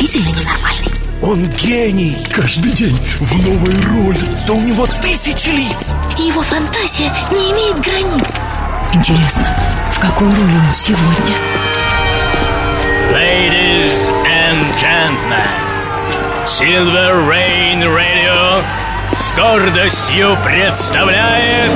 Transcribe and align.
действительно 0.00 0.40
ненормальный. 0.40 0.92
Он 1.22 1.46
гений! 1.50 2.16
Каждый 2.32 2.72
день 2.72 2.98
в 3.20 3.46
новой 3.46 3.74
роли. 3.82 4.20
Да 4.46 4.54
у 4.54 4.60
него 4.62 4.86
тысячи 5.02 5.50
лиц. 5.50 5.94
Его 6.16 6.42
фантазия 6.42 7.12
не 7.30 7.52
имеет 7.52 7.78
границ. 7.80 8.40
Интересно, 8.94 9.46
в 9.92 10.00
какой 10.00 10.28
роли 10.28 10.56
он 10.56 10.74
сегодня? 10.74 11.36
Ladies 13.12 14.10
and 14.24 14.64
gentlemen, 14.78 15.44
Silver 16.46 17.28
Rain 17.28 17.82
Radio 17.82 18.64
с 19.14 19.32
гордостью 19.32 20.38
представляет 20.42 21.72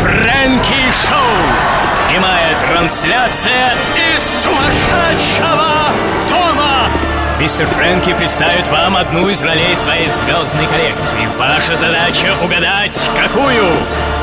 Фрэнки 0.00 0.90
Шоу. 1.06 1.74
Прямая 2.08 2.58
трансляция 2.60 3.74
из 3.94 4.22
сумасшедшего 4.42 5.64
дома. 6.30 6.43
Мистер 7.38 7.66
Фрэнки 7.66 8.14
представит 8.14 8.68
вам 8.68 8.96
одну 8.96 9.28
из 9.28 9.42
ролей 9.42 9.74
своей 9.74 10.06
звездной 10.06 10.68
коллекции. 10.68 11.18
Ваша 11.36 11.76
задача 11.76 12.32
угадать, 12.44 13.10
какую? 13.20 13.72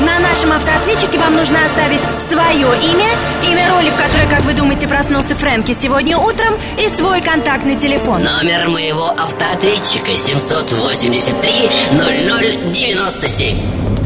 На 0.00 0.18
нашем 0.18 0.52
автоответчике 0.52 1.18
вам 1.18 1.36
нужно 1.36 1.62
оставить 1.66 2.00
свое 2.26 2.68
имя, 2.82 3.10
имя 3.46 3.68
роли, 3.74 3.90
в 3.90 3.96
которой, 3.96 4.26
как 4.30 4.40
вы 4.44 4.54
думаете, 4.54 4.88
проснулся 4.88 5.36
Фрэнки 5.36 5.72
сегодня 5.72 6.16
утром, 6.16 6.54
и 6.78 6.88
свой 6.88 7.20
контактный 7.20 7.76
телефон. 7.76 8.24
Номер 8.24 8.68
моего 8.68 9.10
автоответчика 9.10 10.16
783 10.16 11.68
0097. 11.92 14.01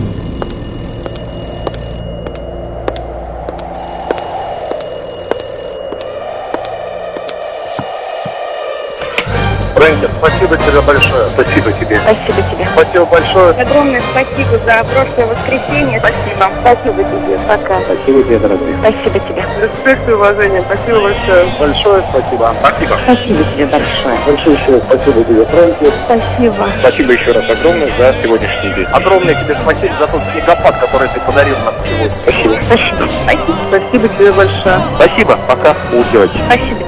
Фрэнки, 9.77 10.09
спасибо 10.19 10.57
тебе 10.57 10.81
большое. 10.81 11.29
Спасибо 11.35 11.71
тебе. 11.73 12.01
Спасибо 12.01 12.43
тебе. 12.51 12.67
Спасибо 12.73 13.05
большое. 13.05 13.51
Огромное 13.61 14.01
спасибо 14.11 14.57
за 14.65 14.83
прошлое 14.85 15.27
воскресенье. 15.27 16.01
Спасибо. 16.01 16.51
Спасибо 16.63 17.05
тебе. 17.05 17.39
Пока. 17.47 17.81
Спасибо 17.83 18.23
тебе, 18.23 18.39
дорогой. 18.39 18.75
Спасибо 18.81 19.19
тебе. 19.29 19.45
Респект 19.61 20.09
и 20.09 20.13
уважение. 20.13 20.63
Спасибо 20.63 21.01
большое. 21.01 21.47
Большое 21.61 22.03
спасибо. 22.09 22.55
Спасибо. 22.59 22.97
Спасибо 23.05 23.45
тебе 23.53 23.67
большое. 23.67 24.17
Большое 24.27 24.57
еще 24.57 24.81
спасибо 24.81 25.25
тебе, 25.25 25.45
Фрэнки. 25.45 25.93
Спасибо. 26.07 26.69
Спасибо 26.81 27.13
еще 27.13 27.33
раз 27.33 27.45
огромное 27.51 27.93
за 27.99 28.15
сегодняшний 28.23 28.71
день. 28.73 28.87
Огромное 28.93 29.35
тебе 29.35 29.57
спасибо 29.63 29.93
за 30.01 30.07
тот 30.07 30.23
снегопад, 30.33 30.81
который 30.81 31.09
ты 31.09 31.21
подарил 31.21 31.57
нам 31.67 31.75
сегодня. 31.85 32.09
Спасибо. 32.09 32.57
Спасибо. 32.65 33.09
Спасибо. 33.25 33.59
Спасибо 33.69 34.09
тебе 34.09 34.33
большое. 34.33 34.81
Спасибо. 34.97 35.39
Пока. 35.47 35.77
Удачи. 35.93 36.41
Спасибо 36.49 36.86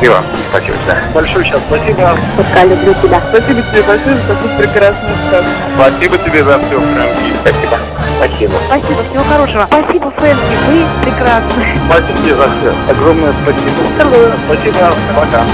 Счастливо. 0.00 0.24
Спасибо. 0.48 0.76
Да. 0.86 0.98
Большое 1.12 1.44
сейчас 1.44 1.60
спасибо. 1.68 2.16
Пока 2.34 2.64
люблю 2.64 2.94
тебя. 2.94 3.20
Спасибо 3.28 3.60
тебе 3.60 3.82
большое 3.82 4.16
за 4.16 4.22
такую 4.28 4.56
прекрасную 4.56 5.14
сказку. 5.28 5.50
Спасибо 5.76 6.18
тебе 6.18 6.42
за 6.44 6.58
все, 6.58 6.80
Фрэнки. 6.80 7.36
Спасибо. 7.42 7.78
Спасибо. 8.16 8.54
Спасибо. 8.66 9.02
Всего 9.10 9.22
хорошего. 9.24 9.66
Спасибо, 9.66 10.10
Фрэнки. 10.12 10.40
Вы 10.68 10.86
прекрасны. 11.02 11.80
Спасибо 11.84 12.18
тебе 12.18 12.34
за 12.34 12.48
все. 12.48 12.90
Огромное 12.90 13.34
спасибо. 13.42 14.02
Целую. 14.02 14.32
Спасибо. 14.46 14.94
Пока. 15.14 15.44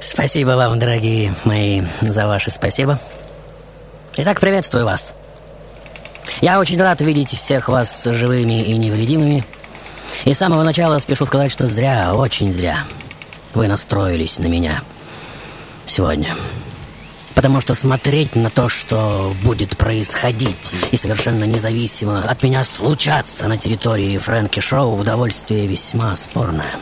Спасибо 0.00 0.50
вам, 0.50 0.78
дорогие 0.78 1.32
мои, 1.44 1.82
за 2.00 2.26
ваше 2.26 2.50
спасибо. 2.50 2.98
Итак, 4.16 4.40
приветствую 4.40 4.84
вас. 4.84 5.14
Я 6.42 6.60
очень 6.60 6.78
рад 6.78 7.00
видеть 7.00 7.30
всех 7.30 7.68
вас 7.68 8.04
живыми 8.04 8.62
и 8.64 8.76
невредимыми. 8.76 9.44
И 10.24 10.34
с 10.34 10.38
самого 10.38 10.62
начала 10.62 10.98
спешу 10.98 11.26
сказать, 11.26 11.52
что 11.52 11.66
зря, 11.66 12.14
очень 12.14 12.52
зря 12.52 12.84
вы 13.54 13.68
настроились 13.68 14.38
на 14.38 14.46
меня 14.46 14.82
сегодня. 15.86 16.34
Потому 17.34 17.60
что 17.60 17.74
смотреть 17.74 18.34
на 18.34 18.50
то, 18.50 18.68
что 18.68 19.32
будет 19.44 19.76
происходить, 19.76 20.74
и 20.90 20.96
совершенно 20.96 21.44
независимо 21.44 22.22
от 22.22 22.42
меня 22.42 22.64
случаться 22.64 23.46
на 23.46 23.56
территории 23.56 24.18
Фрэнки 24.18 24.58
Шоу, 24.58 24.98
удовольствие 24.98 25.66
весьма 25.68 26.16
спорное. 26.16 26.72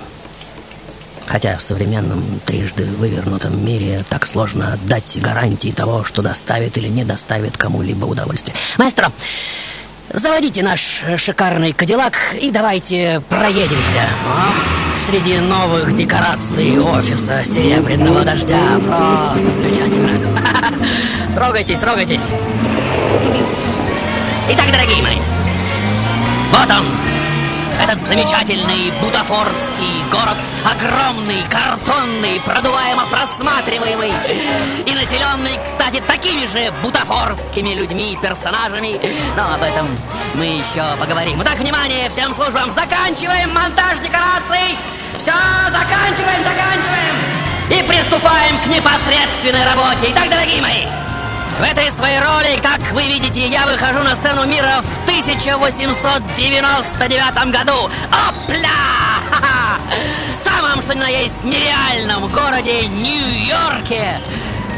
Хотя 1.27 1.59
в 1.59 1.63
современном 1.63 2.41
трижды 2.47 2.85
вывернутом 2.85 3.63
мире 3.67 4.05
так 4.09 4.27
сложно 4.27 4.75
отдать 4.75 5.19
гарантии 5.21 5.73
того, 5.73 6.05
что 6.05 6.23
доставит 6.23 6.79
или 6.79 6.89
не 6.89 7.05
доставит 7.05 7.57
кому-либо 7.59 8.05
удовольствие. 8.05 8.57
Маэстро, 8.79 9.13
заводите 10.17 10.63
наш 10.63 11.03
шикарный 11.19 11.73
кадиллак 11.73 12.15
и 12.41 12.51
давайте 12.51 13.23
проедемся. 13.29 14.09
а? 14.27 14.97
Среди 14.97 15.39
новых 15.39 15.95
декораций 15.95 16.79
офиса 16.81 17.45
Серебряного 17.45 18.23
Дождя. 18.25 18.59
Просто 18.81 19.53
замечательно. 19.53 20.11
Трогайтесь, 21.35 21.79
трогайтесь. 21.79 22.23
Итак, 24.49 24.67
дорогие 24.73 25.03
мои, 25.03 25.17
вот 26.51 26.71
он, 26.71 26.87
этот 27.83 27.99
замечательный 28.01 28.91
бутафорский 29.03 30.05
город, 30.11 30.37
огромный, 30.65 31.43
картонный, 31.49 32.41
продуваемо 32.45 33.07
просматриваемый 33.07 34.13
и 34.87 34.95
населенный, 34.95 35.59
кстати, 35.65 36.03
такими 36.07 36.47
же 36.47 36.73
бутафорскими 36.83 37.75
людьми 37.75 38.19
персонажами. 38.21 39.01
Но 39.37 39.55
об 39.55 39.63
этом 39.63 39.87
мы 40.35 40.47
еще 40.47 40.83
поговорим. 40.99 41.41
Итак, 41.43 41.59
внимание 41.59 42.09
всем 42.11 42.35
службам, 42.35 42.73
заканчиваем 42.73 43.53
монтаж 43.53 43.99
декораций. 43.99 44.79
Все, 45.19 45.33
заканчиваем, 45.71 46.43
заканчиваем. 46.45 47.37
И 47.71 47.83
приступаем 47.83 48.59
к 48.59 48.67
непосредственной 48.67 49.65
работе. 49.65 50.13
Итак, 50.13 50.31
дорогие 50.31 50.63
мои, 50.63 50.85
в 51.59 51.63
этой 51.63 51.91
своей 51.91 52.21
роли, 52.21 52.61
как 52.63 52.93
вы 52.93 53.07
видите, 53.07 53.49
я 53.49 53.67
выхожу 53.67 54.01
на 54.01 54.15
сцену 54.15 54.45
мира 54.47 54.83
в 54.83 55.03
1899 55.05 57.51
году. 57.51 57.91
Опля! 58.11 58.69
В 60.29 60.33
самом, 60.33 60.83
что 60.83 60.95
ни 60.95 61.01
на 61.01 61.09
есть, 61.09 61.43
нереальном 61.45 62.29
городе 62.29 62.87
Нью-Йорке. 62.87 64.21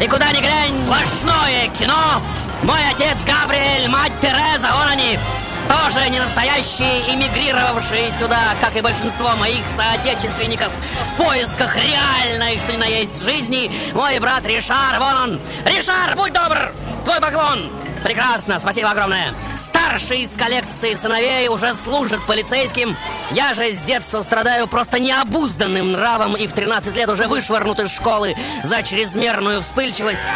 И 0.00 0.06
куда 0.06 0.30
ни 0.30 0.38
глянь, 0.40 0.80
сплошное 0.84 1.66
кино. 1.78 2.22
Мой 2.62 2.80
отец 2.90 3.16
Габриэль, 3.26 3.88
мать 3.88 4.12
Тереза, 4.20 4.68
вон 4.72 4.88
они. 4.88 5.18
Тоже 5.68 6.08
не 6.10 6.18
настоящие, 6.18 7.14
эмигрировавшие 7.14 8.12
сюда, 8.18 8.54
как 8.60 8.76
и 8.76 8.80
большинство 8.80 9.36
моих 9.36 9.64
соотечественников, 9.66 10.72
в 11.12 11.16
поисках 11.16 11.76
реальной, 11.76 12.58
что 12.58 12.72
ни 12.72 12.76
на 12.76 12.86
есть, 12.86 13.22
жизни. 13.22 13.70
Мой 13.94 14.18
брат 14.18 14.44
Ришар, 14.46 14.98
вон 14.98 15.16
он. 15.16 15.40
Ришар, 15.64 16.16
будь 16.16 16.32
добр, 16.32 16.72
твой 17.04 17.20
поклон. 17.20 17.70
Прекрасно, 18.02 18.58
спасибо 18.58 18.90
огромное. 18.90 19.34
Старший 19.56 20.20
из 20.20 20.32
коллекции 20.32 20.94
сыновей 20.94 21.48
уже 21.48 21.74
служит 21.74 22.24
полицейским. 22.26 22.96
Я 23.30 23.54
же 23.54 23.72
с 23.72 23.78
детства 23.78 24.22
страдаю 24.22 24.66
просто 24.68 24.98
необузданным 24.98 25.92
нравом 25.92 26.36
и 26.36 26.46
в 26.46 26.52
13 26.52 26.94
лет 26.96 27.08
уже 27.08 27.26
вышвырнут 27.26 27.80
из 27.80 27.90
школы 27.90 28.34
за 28.62 28.82
чрезмерную 28.82 29.62
вспыльчивость. 29.62 30.26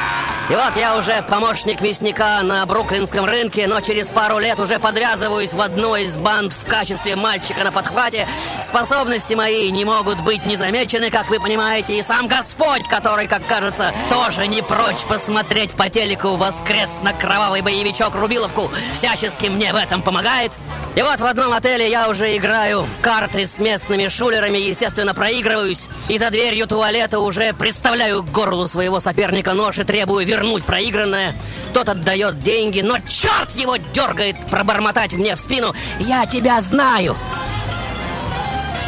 И 0.49 0.55
вот 0.55 0.77
я 0.77 0.97
уже 0.97 1.23
помощник 1.23 1.81
мясника 1.81 2.43
на 2.43 2.65
бруклинском 2.67 3.25
рынке, 3.25 3.67
но 3.69 3.81
через 3.81 4.09
пару 4.09 4.39
лет 4.39 4.59
уже 4.59 4.79
подвязываюсь 4.79 5.53
в 5.53 5.61
одной 5.61 6.05
из 6.05 6.17
банд 6.17 6.53
в 6.53 6.67
качестве 6.67 7.15
мальчика 7.15 7.63
на 7.63 7.71
подхвате. 7.71 8.27
Способности 8.61 9.35
мои 9.35 9.71
не 9.71 9.85
могут 9.85 10.21
быть 10.21 10.45
незамечены, 10.47 11.11
как 11.11 11.29
вы 11.31 11.39
понимаете, 11.39 11.99
и 11.99 12.03
сам 12.03 12.27
Господь, 12.27 12.89
который, 12.89 13.29
как 13.29 13.47
кажется, 13.47 13.93
тоже 14.09 14.47
не 14.47 14.63
прочь 14.63 15.03
посмотреть 15.09 15.73
по 15.73 15.89
телеку 15.89 16.37
воскресно-кровавый 16.37 17.52
боевичок 17.61 18.15
Рубиловку, 18.15 18.71
всячески 18.97 19.47
мне 19.47 19.73
в 19.73 19.77
этом 19.77 20.03
помогает. 20.03 20.53
И 20.95 21.03
вот 21.03 21.21
в 21.21 21.25
одном 21.25 21.53
отеле 21.53 21.89
я 21.91 22.09
уже 22.09 22.37
играю 22.37 22.83
в 22.83 23.01
карты 23.01 23.47
с 23.47 23.59
местными 23.59 24.09
шулерами, 24.09 24.59
естественно, 24.59 25.15
проигрываюсь. 25.15 25.87
И 26.09 26.19
за 26.19 26.31
дверью 26.31 26.67
туалета 26.67 27.19
уже 27.19 27.55
представляю 27.55 28.23
к 28.23 28.31
горлу 28.31 28.69
своего 28.69 29.01
соперника 29.01 29.55
нож 29.55 29.79
и 29.79 29.85
требую 29.85 30.27
вернуть 30.27 30.65
проигранное. 30.65 31.35
Тот 31.73 31.89
отдает 31.89 32.43
деньги, 32.43 32.83
но 32.83 32.99
черт 32.99 33.55
его 33.55 33.77
дергает 33.77 34.37
пробормотать 34.51 35.15
мне 35.15 35.35
в 35.35 35.39
спину. 35.39 35.75
Я 35.99 36.27
тебя 36.27 36.61
знаю. 36.61 37.17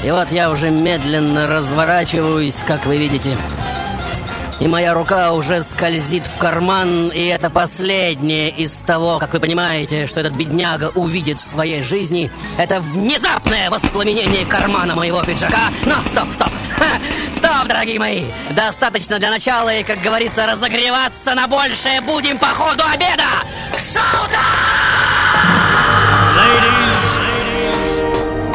И 0.04 0.10
вот 0.10 0.30
я 0.30 0.50
уже 0.50 0.68
медленно 0.68 1.46
разворачиваюсь, 1.46 2.56
как 2.66 2.84
вы 2.84 2.98
видите. 2.98 3.38
И 4.60 4.68
моя 4.68 4.94
рука 4.94 5.32
уже 5.32 5.62
скользит 5.62 6.26
в 6.26 6.38
карман, 6.38 7.08
и 7.08 7.24
это 7.26 7.50
последнее 7.50 8.50
из 8.50 8.72
того, 8.86 9.18
как 9.18 9.32
вы 9.32 9.40
понимаете, 9.40 10.06
что 10.06 10.20
этот 10.20 10.34
бедняга 10.34 10.90
увидит 10.94 11.38
в 11.40 11.44
своей 11.44 11.82
жизни. 11.82 12.30
Это 12.56 12.80
внезапное 12.80 13.68
воспламенение 13.70 14.46
кармана 14.46 14.94
моего 14.94 15.22
пиджака. 15.22 15.70
Но 15.84 15.94
стоп, 16.06 16.28
стоп, 16.34 16.50
Ха, 16.78 16.86
стоп, 17.36 17.66
дорогие 17.68 17.98
мои. 17.98 18.24
Достаточно 18.50 19.18
для 19.18 19.30
начала 19.30 19.74
и, 19.74 19.82
как 19.82 20.00
говорится, 20.00 20.46
разогреваться 20.46 21.34
на 21.34 21.46
большее 21.48 22.00
будем 22.00 22.38
по 22.38 22.46
ходу 22.48 22.84
обеда. 22.92 23.24
Шоу-тайм! 23.76 24.40
Ladies 26.36 28.02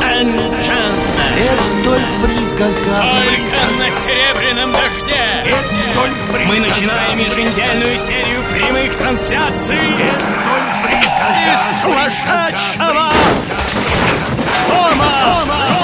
and 0.01 0.33
gentlemen, 0.63 1.31
Это 1.37 1.63
только 1.83 2.13
присказка. 2.25 2.89
только 3.23 3.57
на 3.77 3.89
серебряном 3.89 4.71
дожде. 4.71 5.48
Мы 6.47 6.59
начинаем 6.59 7.17
еженедельную 7.19 7.97
серию 7.97 8.41
прямых 8.53 8.95
трансляций. 8.95 9.79
Из 10.89 11.81
сумасшедшего 11.81 13.11
дома. 14.67 15.09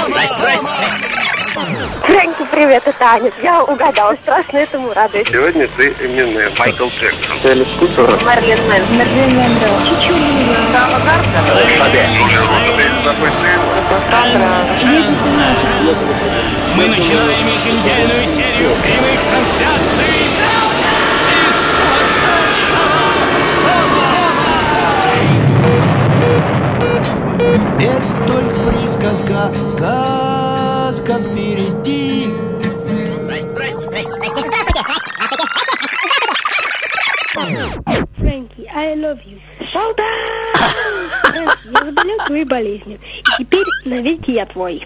Здрасте, 0.08 0.36
здрасте. 0.38 1.15
Фрэнки, 1.56 2.46
привет, 2.52 2.84
это 2.86 3.06
Аня. 3.06 3.32
Я 3.42 3.64
угадала, 3.64 4.14
страшно 4.24 4.58
этому 4.58 4.94
радуюсь. 4.94 5.28
Сегодня 5.30 5.70
ты 5.78 5.88
именно 6.04 6.50
Майкл 6.60 6.88
Джексон. 6.88 7.38
Элис 7.46 7.68
Купер. 7.80 8.10
Марлен 8.26 8.60
Мэн. 8.68 8.84
Марлен 8.98 9.36
Мэндо. 9.38 9.68
Мы 16.76 16.88
начинаем 16.90 17.48
еженедельную 17.48 18.28
серию 18.28 18.72
прямых 18.84 19.22
трансляций. 19.22 20.12
Это 27.80 28.28
только 28.28 28.60
присказка, 28.72 29.54
сказка 29.70 30.15
впереди. 31.14 32.28
Здрасте, 33.40 33.82
здрасте, 33.82 34.12
здрасте, 34.12 34.42
здрасте. 34.42 34.82
Фрэнки, 38.18 38.70
I 38.74 38.96
love 38.96 39.20
you. 39.26 39.40
Солдат! 39.76 40.06
Я 41.36 41.54
заболел 41.86 42.18
твоей 42.28 42.46
болезнью. 42.46 42.98
И 43.40 43.44
теперь 43.44 43.66
навеки 43.84 44.32
я 44.32 44.46
твой. 44.46 44.86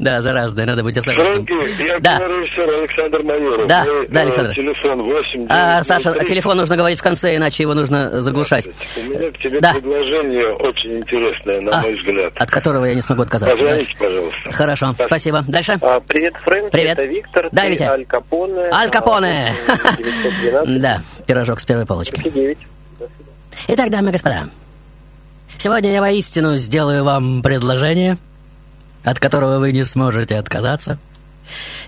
Да, 0.00 0.20
заразная, 0.20 0.66
надо 0.66 0.82
быть 0.82 0.96
осторожным. 0.96 1.46
Фрэнки, 1.46 1.82
я 1.86 2.00
Да. 2.00 2.16
кинорежиссер 2.16 2.68
Александр 2.68 3.22
Майоров. 3.22 3.66
Да, 3.68 3.84
Мой, 3.84 4.08
да, 4.08 4.20
э, 4.20 4.22
Александр. 4.24 4.54
Телефон 4.54 5.02
8 5.02 5.46
А, 5.50 5.84
Саша, 5.84 6.12
телефон 6.24 6.56
нужно 6.56 6.76
говорить 6.76 6.98
в 6.98 7.02
конце, 7.02 7.36
иначе 7.36 7.62
его 7.62 7.74
нужно 7.74 8.20
заглушать. 8.20 8.66
У 8.66 9.08
меня 9.08 9.30
к 9.30 9.38
тебе 9.38 9.60
Да. 9.60 9.72
предложение 9.74 10.48
очень 10.54 10.98
интересное, 10.98 11.60
на 11.60 11.78
А, 11.78 11.82
мой 11.82 11.94
взгляд. 11.94 12.32
От 12.36 12.50
которого 12.50 12.84
я 12.86 12.94
не 12.96 13.02
смогу 13.02 13.22
отказаться. 13.22 13.56
Позвоните, 13.56 13.94
пожалуйста. 13.98 14.52
Хорошо, 14.52 14.92
спасибо. 14.94 15.44
Дальше. 15.46 15.76
А, 15.80 16.00
привет, 16.00 16.34
Фрэнки, 16.44 16.72
Привет. 16.72 16.98
это 16.98 17.04
Виктор. 17.08 17.48
Да, 17.52 17.68
Витя. 17.68 17.82
Аль 17.84 18.04
Капоне. 18.04 18.62
Аль 18.72 18.90
Капоне. 18.90 19.54
А, 19.68 19.96
912 19.96 20.80
Да, 20.82 21.00
пирожок 21.26 21.60
с 21.60 21.64
первой 21.64 21.86
полочки. 21.86 22.20
9. 22.28 22.58
Итак, 23.66 23.90
дамы 23.90 24.10
и 24.10 24.12
господа, 24.12 24.50
сегодня 25.56 25.90
я 25.90 26.02
воистину 26.02 26.56
сделаю 26.56 27.02
вам 27.02 27.42
предложение, 27.42 28.18
от 29.02 29.18
которого 29.18 29.58
вы 29.58 29.72
не 29.72 29.84
сможете 29.84 30.36
отказаться. 30.36 30.98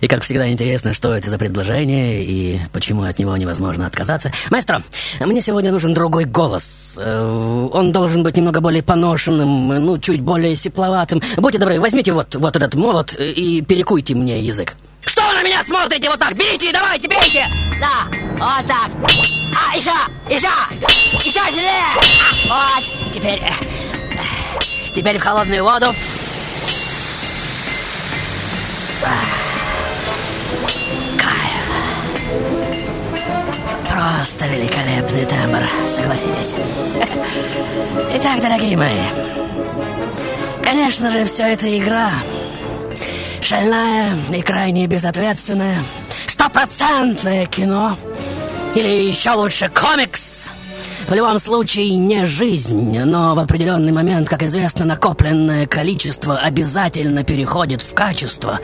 И, 0.01 0.09
как 0.09 0.23
всегда, 0.23 0.49
интересно, 0.49 0.93
что 0.95 1.15
это 1.15 1.31
за 1.31 1.39
предложение 1.39 2.25
и 2.25 2.61
почему 2.73 3.03
от 3.03 3.19
него 3.19 3.37
невозможно 3.37 3.87
отказаться. 3.87 4.33
Маэстро, 4.51 4.83
мне 5.21 5.41
сегодня 5.41 5.73
нужен 5.73 5.95
другой 5.95 6.25
голос. 6.25 6.97
Э, 6.99 7.69
Он 7.73 7.93
должен 7.93 8.23
быть 8.23 8.37
немного 8.37 8.61
более 8.61 8.83
поношенным, 8.83 9.69
ну, 9.69 9.99
чуть 9.99 10.21
более 10.21 10.55
сепловатым. 10.57 11.23
Будьте 11.37 11.59
добры, 11.59 11.81
возьмите 11.81 12.13
вот, 12.13 12.35
вот 12.35 12.57
этот 12.57 12.75
молот 12.75 13.15
и 13.15 13.63
перекуйте 13.63 14.15
мне 14.15 14.41
язык. 14.41 14.77
Что 15.05 15.23
вы 15.29 15.35
на 15.35 15.43
меня 15.43 15.63
смотрите 15.63 16.11
вот 16.11 16.19
так? 16.19 16.35
Берите 16.35 16.73
давайте, 16.73 17.07
берите! 17.09 17.47
Да, 17.81 18.07
вот 18.33 18.67
так. 18.67 18.91
А, 19.55 19.77
еще, 19.77 19.93
еще, 20.29 20.49
еще 21.25 21.41
сильнее. 21.53 21.71
А, 22.51 22.77
вот, 22.77 23.13
теперь, 23.13 23.39
э, 23.41 23.51
э, 23.51 24.93
теперь 24.95 25.19
в 25.19 25.23
холодную 25.23 25.65
воду. 25.65 25.95
Просто 33.97 34.45
великолепный 34.49 35.25
тембр, 35.25 35.67
согласитесь. 35.89 36.55
Итак, 38.13 38.43
дорогие 38.43 38.77
мои, 38.77 39.01
конечно 40.63 41.11
же, 41.11 41.25
все 41.25 41.45
это 41.45 41.79
игра. 41.79 42.11
Шальная 43.41 44.15
и 44.35 44.43
крайне 44.43 44.87
безответственная. 44.87 45.79
Стопроцентное 46.27 47.47
кино. 47.47 47.97
Или 48.75 49.09
еще 49.09 49.31
лучше 49.31 49.71
комикс. 49.71 50.51
В 51.09 51.15
любом 51.15 51.39
случае 51.39 51.95
не 51.95 52.25
жизнь, 52.27 52.99
но 52.99 53.37
в 53.37 53.39
определенный 53.39 53.93
момент, 53.93 54.29
как 54.29 54.43
известно, 54.43 54.85
накопленное 54.85 55.69
количество 55.69 56.37
обязательно 56.37 57.23
переходит 57.23 57.81
в 57.81 57.95
качество, 57.95 58.59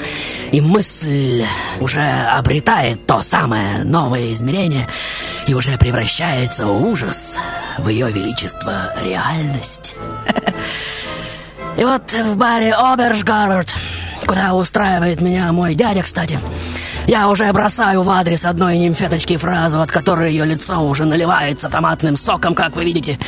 и 0.51 0.61
мысль 0.61 1.45
уже 1.79 2.01
обретает 2.01 3.07
то 3.07 3.21
самое 3.21 3.85
новое 3.85 4.33
измерение 4.33 4.89
и 5.47 5.55
уже 5.55 5.79
превращается 5.79 6.67
в 6.67 6.85
ужас, 6.85 7.37
в 7.79 7.89
ее 7.89 8.11
величество 8.11 8.93
реальность. 9.01 9.95
И 11.79 11.85
вот 11.85 12.13
в 12.13 12.37
баре 12.37 12.75
Обершгарвард, 12.75 13.73
куда 14.27 14.53
устраивает 14.53 15.23
меня 15.23 15.51
мой 15.53 15.75
дядя, 15.75 16.03
кстати, 16.03 16.39
я 17.07 17.29
уже 17.29 17.53
бросаю 17.53 18.03
в 18.03 18.11
адрес 18.11 18.45
одной 18.45 18.79
нимфеточки 18.79 19.37
фразу, 19.37 19.81
от 19.81 19.91
которой 19.91 20.31
ее 20.31 20.45
лицо 20.45 20.81
уже 20.81 21.05
наливается 21.05 21.69
томатным 21.69 22.17
соком, 22.17 22.55
как 22.55 22.77
вы 22.77 22.85
видите. 22.85 23.19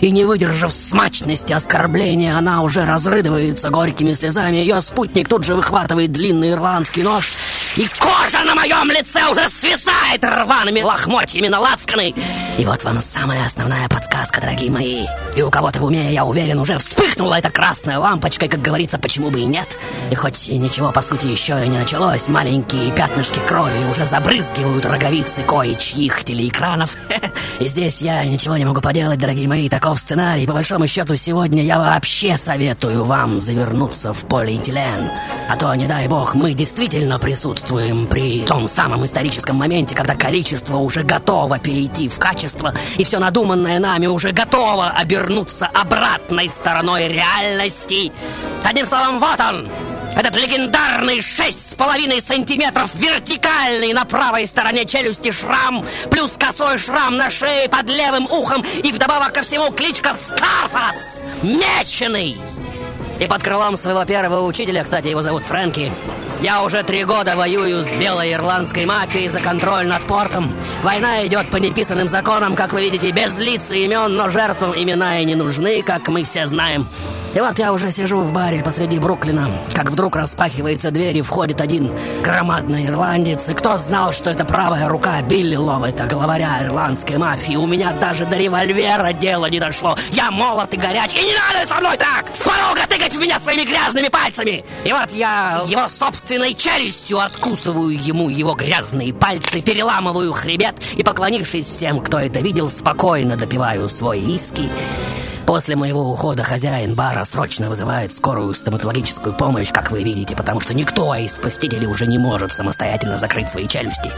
И 0.00 0.10
не 0.10 0.24
выдержав 0.24 0.72
смачности 0.72 1.52
оскорбления, 1.52 2.36
она 2.36 2.62
уже 2.62 2.84
разрыдывается 2.84 3.70
горькими 3.70 4.12
слезами. 4.12 4.56
Ее 4.56 4.80
спутник 4.80 5.28
тут 5.28 5.44
же 5.44 5.54
выхватывает 5.54 6.12
длинный 6.12 6.52
ирландский 6.52 7.02
нож, 7.02 7.32
и 7.76 7.86
кожа 7.86 8.44
на 8.44 8.54
моем 8.54 8.90
лице 8.90 9.20
уже 9.30 9.48
свисает 9.48 10.22
рваными 10.22 10.82
лохмотьями 10.82 11.48
на 11.48 11.60
лацканы. 11.60 12.14
И 12.58 12.64
вот 12.64 12.84
вам 12.84 13.00
самая 13.02 13.44
основная 13.44 13.88
подсказка, 13.88 14.40
дорогие 14.40 14.70
мои. 14.70 15.06
И 15.36 15.42
у 15.42 15.50
кого-то 15.50 15.80
в 15.80 15.84
уме, 15.84 16.12
я 16.12 16.24
уверен, 16.24 16.60
уже 16.60 16.78
вспыхнула 16.78 17.38
эта 17.38 17.50
красная 17.50 17.98
лампочка, 17.98 18.46
и, 18.46 18.48
как 18.48 18.62
говорится, 18.62 18.98
почему 18.98 19.30
бы 19.30 19.40
и 19.40 19.44
нет. 19.44 19.76
И 20.10 20.14
хоть 20.14 20.48
ничего, 20.48 20.92
по 20.92 21.02
сути, 21.02 21.26
еще 21.26 21.64
и 21.64 21.68
не 21.68 21.78
началось, 21.78 22.28
маленькие 22.28 22.92
пятнышки 23.24 23.46
крови 23.46 23.90
уже 23.90 24.04
забрызгивают 24.04 24.84
роговицы 24.84 25.42
кое-чьих 25.44 26.24
телеэкранов. 26.24 26.94
И 27.58 27.68
здесь 27.68 28.02
я 28.02 28.24
ничего 28.24 28.56
не 28.56 28.66
могу 28.66 28.80
поделать, 28.80 29.18
дорогие 29.18 29.48
мои, 29.48 29.68
таков 29.68 29.98
сценарий. 29.98 30.46
По 30.46 30.52
большому 30.52 30.86
счету, 30.86 31.16
сегодня 31.16 31.62
я 31.62 31.78
вообще 31.78 32.36
советую 32.36 33.04
вам 33.04 33.40
завернуться 33.40 34.12
в 34.12 34.26
полиэтилен. 34.26 35.10
А 35.48 35.56
то, 35.56 35.74
не 35.74 35.86
дай 35.86 36.06
бог, 36.06 36.34
мы 36.34 36.52
действительно 36.52 37.18
присутствуем 37.18 38.06
при 38.06 38.42
том 38.42 38.68
самом 38.68 39.04
историческом 39.06 39.56
моменте, 39.56 39.94
когда 39.94 40.14
количество 40.14 40.76
уже 40.76 41.02
готово 41.02 41.58
перейти 41.58 42.08
в 42.08 42.18
качество, 42.18 42.74
и 42.96 43.04
все 43.04 43.18
надуманное 43.18 43.78
нами 43.78 44.06
уже 44.06 44.32
готово 44.32 44.90
обернуться 44.90 45.66
обратной 45.72 46.48
стороной 46.50 47.08
реальности. 47.08 48.12
Одним 48.64 48.86
словом, 48.86 49.20
вот 49.20 49.40
он, 49.40 49.68
этот 50.16 50.36
легендарный 50.36 51.20
шесть 51.20 51.72
с 51.72 51.74
половиной 51.74 52.20
сантиметров 52.20 52.90
вертикальный 52.94 53.92
на 53.92 54.04
правой 54.04 54.46
стороне 54.46 54.84
челюсти 54.84 55.30
шрам, 55.30 55.84
плюс 56.10 56.36
косой 56.38 56.78
шрам 56.78 57.16
на 57.16 57.30
шее 57.30 57.68
под 57.68 57.88
левым 57.88 58.26
ухом 58.30 58.64
и 58.82 58.92
вдобавок 58.92 59.32
ко 59.32 59.42
всему 59.42 59.70
кличка 59.72 60.14
Скарфас, 60.14 61.26
меченый. 61.42 62.38
И 63.20 63.26
под 63.26 63.42
крылом 63.42 63.76
своего 63.76 64.04
первого 64.04 64.44
учителя, 64.44 64.82
кстати, 64.84 65.08
его 65.08 65.22
зовут 65.22 65.44
Фрэнки, 65.44 65.92
я 66.44 66.62
уже 66.62 66.82
три 66.82 67.04
года 67.04 67.36
воюю 67.36 67.84
с 67.84 67.88
белой 67.92 68.34
ирландской 68.34 68.84
мафией 68.84 69.28
за 69.28 69.40
контроль 69.40 69.86
над 69.86 70.02
портом. 70.02 70.52
Война 70.82 71.26
идет 71.26 71.48
по 71.48 71.56
неписанным 71.56 72.06
законам, 72.06 72.54
как 72.54 72.74
вы 72.74 72.82
видите, 72.82 73.12
без 73.12 73.38
лиц 73.38 73.70
и 73.70 73.86
имен, 73.86 74.14
но 74.14 74.28
жертвам 74.28 74.74
имена 74.76 75.20
и 75.20 75.24
не 75.24 75.36
нужны, 75.36 75.82
как 75.82 76.08
мы 76.08 76.22
все 76.22 76.46
знаем. 76.46 76.86
И 77.34 77.40
вот 77.40 77.58
я 77.58 77.72
уже 77.72 77.90
сижу 77.90 78.20
в 78.20 78.32
баре 78.32 78.62
посреди 78.62 79.00
Бруклина, 79.00 79.50
как 79.72 79.90
вдруг 79.90 80.14
распахивается 80.14 80.92
дверь 80.92 81.18
и 81.18 81.22
входит 81.22 81.60
один 81.60 81.90
громадный 82.22 82.86
ирландец. 82.86 83.48
И 83.48 83.54
кто 83.54 83.76
знал, 83.76 84.12
что 84.12 84.30
это 84.30 84.44
правая 84.44 84.88
рука 84.88 85.20
Билли 85.22 85.56
Ловета, 85.56 86.06
главаря 86.06 86.64
ирландской 86.64 87.18
мафии? 87.18 87.56
У 87.56 87.66
меня 87.66 87.92
даже 87.92 88.24
до 88.24 88.36
револьвера 88.36 89.12
дело 89.12 89.46
не 89.46 89.58
дошло. 89.58 89.98
Я 90.12 90.30
молод 90.30 90.72
и 90.74 90.76
горяч, 90.76 91.14
и 91.14 91.24
не 91.24 91.34
надо 91.34 91.66
со 91.66 91.74
мной 91.80 91.96
так! 91.96 92.32
С 92.32 92.38
порога 92.38 92.86
тыкать 92.88 93.14
в 93.14 93.18
меня 93.18 93.40
своими 93.40 93.64
грязными 93.64 94.06
пальцами! 94.06 94.64
И 94.84 94.92
вот 94.92 95.10
я 95.10 95.64
его 95.66 95.88
собственной 96.34 96.54
челюстью 96.54 97.20
откусываю 97.20 97.96
ему 97.96 98.28
его 98.28 98.54
грязные 98.54 99.14
пальцы, 99.14 99.60
переламываю 99.60 100.32
хребет 100.32 100.74
и, 100.96 101.04
поклонившись 101.04 101.66
всем, 101.66 102.00
кто 102.00 102.18
это 102.18 102.40
видел, 102.40 102.68
спокойно 102.70 103.36
допиваю 103.36 103.88
свой 103.88 104.18
виски. 104.20 104.68
После 105.46 105.76
моего 105.76 106.10
ухода 106.10 106.42
хозяин 106.42 106.94
бара 106.94 107.24
срочно 107.24 107.68
вызывает 107.68 108.12
скорую 108.12 108.52
стоматологическую 108.52 109.34
помощь, 109.34 109.70
как 109.70 109.92
вы 109.92 110.02
видите, 110.02 110.34
потому 110.34 110.58
что 110.58 110.74
никто 110.74 111.14
из 111.14 111.38
посетителей 111.38 111.86
уже 111.86 112.06
не 112.06 112.18
может 112.18 112.50
самостоятельно 112.50 113.18
закрыть 113.18 113.50
свои 113.50 113.68
челюсти. 113.68 114.10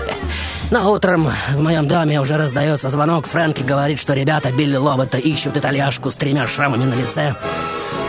Но 0.70 0.90
утром 0.90 1.28
в 1.52 1.60
моем 1.60 1.86
доме 1.86 2.20
уже 2.20 2.38
раздается 2.38 2.88
звонок. 2.88 3.26
Фрэнки 3.26 3.62
говорит, 3.62 3.98
что 3.98 4.14
ребята 4.14 4.52
Билли 4.52 4.76
Лобота 4.76 5.18
ищут 5.18 5.56
итальяшку 5.56 6.10
с 6.10 6.16
тремя 6.16 6.46
шрамами 6.46 6.84
на 6.84 6.94
лице. 6.94 7.34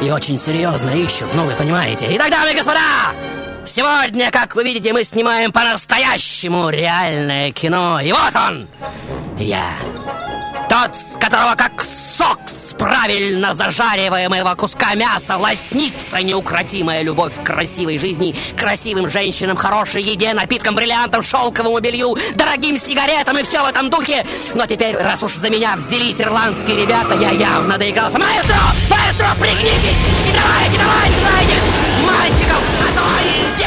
И 0.01 0.11
очень 0.11 0.37
серьезно 0.37 0.91
ищут, 0.91 1.27
ну 1.33 1.43
вы 1.43 1.53
понимаете. 1.53 2.07
Итак, 2.11 2.29
дамы 2.29 2.51
и 2.51 2.55
господа, 2.55 2.79
Сегодня, 3.67 4.31
как 4.31 4.55
вы 4.55 4.63
видите, 4.63 4.93
мы 4.93 5.03
снимаем 5.03 5.51
по-настоящему 5.51 6.69
реальное 6.69 7.51
кино. 7.51 7.99
И 7.99 8.13
вот 8.13 8.33
он! 8.33 8.67
Я. 9.37 9.73
Тот, 10.69 10.95
с 10.95 11.17
которого 11.19 11.53
как 11.55 11.81
сок 11.81 12.39
с 12.45 12.73
правильно 12.75 13.53
зажариваемого 13.53 14.55
куска 14.55 14.95
мяса 14.95 15.35
лоснится 15.35 16.23
неукротимая 16.23 17.01
любовь 17.01 17.33
к 17.35 17.45
красивой 17.45 17.97
жизни, 17.97 18.35
красивым 18.55 19.09
женщинам, 19.09 19.57
хорошей 19.57 20.01
еде, 20.01 20.33
напиткам, 20.33 20.73
бриллиантам, 20.73 21.21
шелковому 21.21 21.79
белью, 21.79 22.15
дорогим 22.35 22.79
сигаретам 22.79 23.37
и 23.37 23.43
все 23.43 23.63
в 23.63 23.67
этом 23.67 23.89
духе. 23.89 24.25
Но 24.55 24.65
теперь, 24.65 24.95
раз 24.95 25.21
уж 25.23 25.33
за 25.33 25.49
меня 25.49 25.75
взялись 25.75 26.21
ирландские 26.21 26.83
ребята, 26.83 27.15
я 27.15 27.31
явно 27.31 27.77
доигрался. 27.77 28.17
Маэстро! 28.17 28.55
Маэстро, 28.89 29.27
пригнитесь! 29.41 29.97
И 30.25 30.31
давайте, 30.33 30.77
давайте, 30.77 31.15
давайте! 31.21 31.53
Мальчиков, 32.05 32.63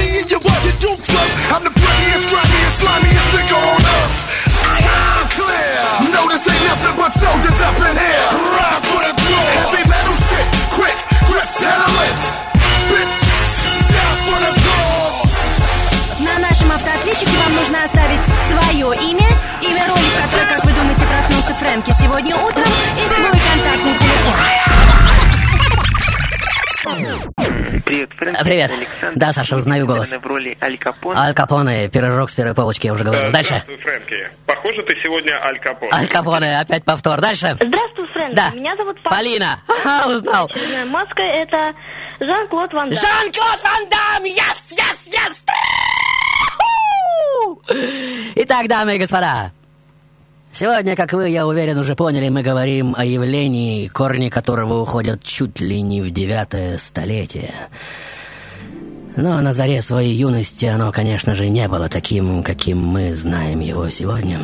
Привет. 28.51 28.69
Александр. 28.69 29.17
Да, 29.17 29.31
Саша, 29.31 29.55
узнаю 29.55 29.87
голос. 29.87 30.11
В 30.11 30.27
роли 30.27 30.57
Аль 30.61 30.77
Капон. 30.77 31.15
Аль 31.15 31.33
Капоне, 31.33 31.87
пирожок 31.87 32.29
с 32.29 32.35
первой 32.35 32.53
полочки, 32.53 32.87
я 32.87 32.91
уже 32.91 33.05
говорил. 33.05 33.31
Дальше. 33.31 33.63
Здравствуй, 33.63 33.77
Фрэнки. 33.77 34.29
Похоже, 34.45 34.83
ты 34.83 34.93
сегодня 35.01 35.41
Аль 35.41 35.57
Капон. 35.57 35.87
Аль 35.93 36.07
Капоне, 36.09 36.59
опять 36.59 36.83
повтор. 36.83 37.21
Дальше. 37.21 37.55
Здравствуй, 37.61 38.07
Фрэнк. 38.07 38.35
Да. 38.35 38.49
Меня 38.49 38.75
зовут 38.75 39.01
Павел. 39.03 39.17
Полина. 39.17 39.61
Ха, 39.67 40.05
узнал. 40.05 40.51
Маска 40.87 41.21
это 41.21 41.73
Жан-Клод 42.19 42.73
Ван 42.73 42.89
Дам. 42.89 42.99
Жан-Клод 42.99 43.63
Ван 43.63 43.89
Дам! 43.89 44.25
Yes, 44.25 44.75
yes, 44.75 45.13
yes! 45.13 45.45
Итак, 48.35 48.67
дамы 48.67 48.97
и 48.97 48.99
господа, 48.99 49.53
сегодня, 50.51 50.97
как 50.97 51.13
вы, 51.13 51.29
я 51.29 51.47
уверен, 51.47 51.77
уже 51.77 51.95
поняли, 51.95 52.27
мы 52.27 52.41
говорим 52.41 52.95
о 52.97 53.05
явлении, 53.05 53.87
корни 53.87 54.27
которого 54.27 54.81
уходят 54.81 55.23
чуть 55.23 55.61
ли 55.61 55.81
не 55.81 56.01
в 56.01 56.11
девятое 56.11 56.77
столетие. 56.79 57.53
Но 59.15 59.41
на 59.41 59.51
заре 59.51 59.81
своей 59.81 60.13
юности 60.13 60.65
оно, 60.65 60.91
конечно 60.91 61.35
же, 61.35 61.49
не 61.49 61.67
было 61.67 61.89
таким, 61.89 62.43
каким 62.43 62.79
мы 62.79 63.13
знаем 63.13 63.59
его 63.59 63.89
сегодня. 63.89 64.39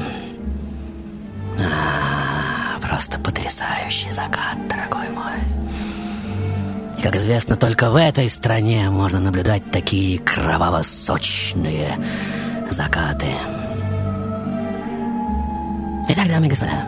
А, 1.60 2.80
просто 2.82 3.18
потрясающий 3.20 4.12
закат, 4.12 4.58
дорогой 4.68 5.10
мой. 5.10 5.40
И, 6.98 7.02
как 7.02 7.16
известно, 7.16 7.56
только 7.56 7.90
в 7.90 7.96
этой 7.96 8.30
стране 8.30 8.90
можно 8.90 9.20
наблюдать 9.20 9.72
такие 9.72 10.20
кроваво-сочные 10.20 11.98
закаты. 12.70 13.28
Итак, 16.10 16.28
дамы 16.28 16.48
и 16.48 16.50
господа, 16.50 16.84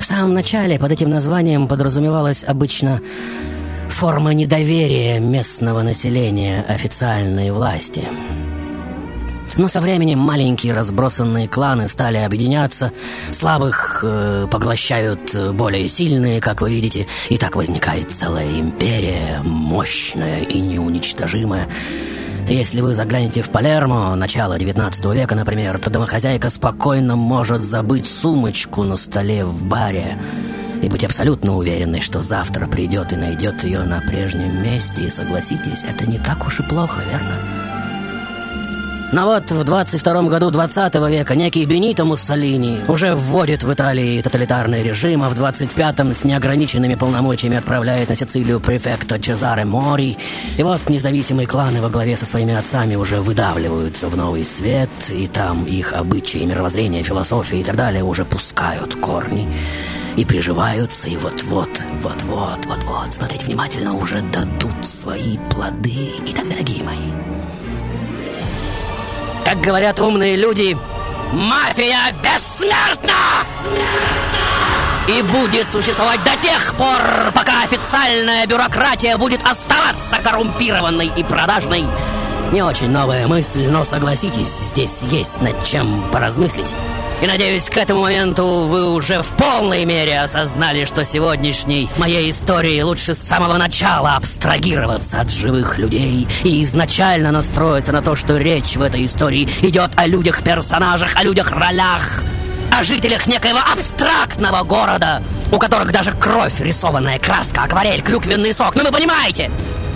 в 0.00 0.04
самом 0.04 0.34
начале 0.34 0.78
под 0.78 0.92
этим 0.92 1.10
названием 1.10 1.66
подразумевалась 1.68 2.44
обычно 2.44 3.00
форма 3.94 4.34
недоверия 4.34 5.20
местного 5.20 5.82
населения 5.82 6.64
официальной 6.68 7.52
власти. 7.52 8.02
Но 9.56 9.68
со 9.68 9.80
временем 9.80 10.18
маленькие 10.18 10.72
разбросанные 10.72 11.46
кланы 11.46 11.86
стали 11.86 12.16
объединяться, 12.16 12.90
слабых 13.30 14.00
э, 14.02 14.48
поглощают 14.50 15.32
более 15.54 15.86
сильные, 15.86 16.40
как 16.40 16.60
вы 16.60 16.70
видите, 16.70 17.06
и 17.28 17.38
так 17.38 17.54
возникает 17.54 18.10
целая 18.10 18.58
империя, 18.58 19.40
мощная 19.44 20.40
и 20.40 20.58
неуничтожимая. 20.58 21.68
Если 22.48 22.80
вы 22.80 22.94
заглянете 22.94 23.42
в 23.42 23.50
Палермо, 23.50 24.16
начало 24.16 24.58
19 24.58 25.04
века, 25.14 25.36
например, 25.36 25.78
то 25.78 25.88
домохозяйка 25.88 26.50
спокойно 26.50 27.14
может 27.14 27.62
забыть 27.62 28.06
сумочку 28.06 28.82
на 28.82 28.96
столе 28.96 29.44
в 29.44 29.62
баре 29.62 30.18
и 30.84 30.88
быть 30.88 31.04
абсолютно 31.04 31.56
уверенной, 31.56 32.00
что 32.00 32.20
завтра 32.20 32.66
придет 32.66 33.12
и 33.12 33.16
найдет 33.16 33.64
ее 33.64 33.80
на 33.84 34.00
прежнем 34.00 34.62
месте. 34.62 35.04
И 35.04 35.10
согласитесь, 35.10 35.82
это 35.82 36.06
не 36.06 36.18
так 36.18 36.46
уж 36.46 36.60
и 36.60 36.62
плохо, 36.62 37.00
верно? 37.10 37.38
Но 39.12 39.26
вот 39.26 39.50
в 39.50 39.62
22 39.62 40.22
году 40.22 40.50
20 40.50 40.94
века 41.08 41.36
некий 41.36 41.64
Бенито 41.66 42.04
Муссолини 42.04 42.80
уже 42.88 43.14
вводит 43.14 43.62
в 43.62 43.72
Италии 43.72 44.20
тоталитарный 44.20 44.82
режим, 44.82 45.22
а 45.22 45.28
в 45.28 45.40
25-м 45.40 46.12
с 46.12 46.24
неограниченными 46.24 46.96
полномочиями 46.96 47.56
отправляет 47.56 48.08
на 48.08 48.16
Сицилию 48.16 48.58
префекта 48.58 49.20
Чезаре 49.20 49.64
Мори. 49.64 50.18
И 50.58 50.62
вот 50.64 50.88
независимые 50.88 51.46
кланы 51.46 51.80
во 51.80 51.90
главе 51.90 52.16
со 52.16 52.26
своими 52.26 52.54
отцами 52.54 52.96
уже 52.96 53.20
выдавливаются 53.20 54.08
в 54.08 54.16
новый 54.16 54.44
свет, 54.44 54.90
и 55.10 55.28
там 55.28 55.64
их 55.64 55.92
обычаи, 55.92 56.44
мировоззрение, 56.44 57.04
философия 57.04 57.60
и 57.60 57.64
так 57.64 57.76
далее 57.76 58.02
уже 58.02 58.24
пускают 58.24 58.96
корни 58.96 59.48
и 60.16 60.24
приживаются, 60.24 61.08
и 61.08 61.16
вот-вот, 61.16 61.82
вот-вот, 62.00 62.66
вот-вот, 62.66 63.14
смотрите 63.14 63.46
внимательно, 63.46 63.94
уже 63.94 64.20
дадут 64.20 64.86
свои 64.86 65.38
плоды. 65.50 66.12
Итак, 66.26 66.48
дорогие 66.48 66.82
мои, 66.84 67.10
как 69.44 69.60
говорят 69.60 70.00
умные 70.00 70.36
люди, 70.36 70.76
мафия 71.32 72.12
бессмертна! 72.22 73.12
И 75.06 75.20
будет 75.22 75.68
существовать 75.68 76.20
до 76.24 76.34
тех 76.42 76.74
пор, 76.76 77.32
пока 77.34 77.64
официальная 77.64 78.46
бюрократия 78.46 79.18
будет 79.18 79.42
оставаться 79.42 80.16
коррумпированной 80.22 81.12
и 81.14 81.22
продажной. 81.22 81.84
Не 82.52 82.62
очень 82.62 82.88
новая 82.88 83.26
мысль, 83.26 83.66
но 83.68 83.84
согласитесь, 83.84 84.48
здесь 84.48 85.02
есть 85.10 85.40
над 85.42 85.64
чем 85.64 86.04
поразмыслить. 86.12 86.72
И 87.22 87.26
надеюсь, 87.26 87.70
к 87.70 87.76
этому 87.76 88.02
моменту 88.02 88.66
вы 88.66 88.92
уже 88.92 89.22
в 89.22 89.28
полной 89.28 89.84
мере 89.84 90.20
осознали, 90.20 90.84
что 90.84 91.04
сегодняшней 91.04 91.88
моей 91.96 92.30
истории 92.30 92.82
лучше 92.82 93.14
с 93.14 93.18
самого 93.18 93.56
начала 93.56 94.16
абстрагироваться 94.16 95.20
от 95.20 95.30
живых 95.30 95.78
людей 95.78 96.28
и 96.42 96.62
изначально 96.64 97.30
настроиться 97.30 97.92
на 97.92 98.02
то, 98.02 98.14
что 98.14 98.36
речь 98.36 98.76
в 98.76 98.82
этой 98.82 99.04
истории 99.06 99.48
идет 99.62 99.92
о 99.96 100.06
людях-персонажах, 100.06 101.16
о 101.16 101.24
людях-ролях, 101.24 102.22
о 102.78 102.84
жителях 102.84 103.26
некоего 103.26 103.60
абстрактного 103.72 104.62
города, 104.64 105.22
у 105.50 105.58
которых 105.58 105.92
даже 105.92 106.12
кровь, 106.12 106.60
рисованная 106.60 107.18
краска, 107.18 107.62
акварель, 107.62 108.02
клюквенный 108.02 108.52
сок. 108.52 108.74
Ну 108.74 108.84
вы 108.84 108.90
понимаете? 108.90 109.50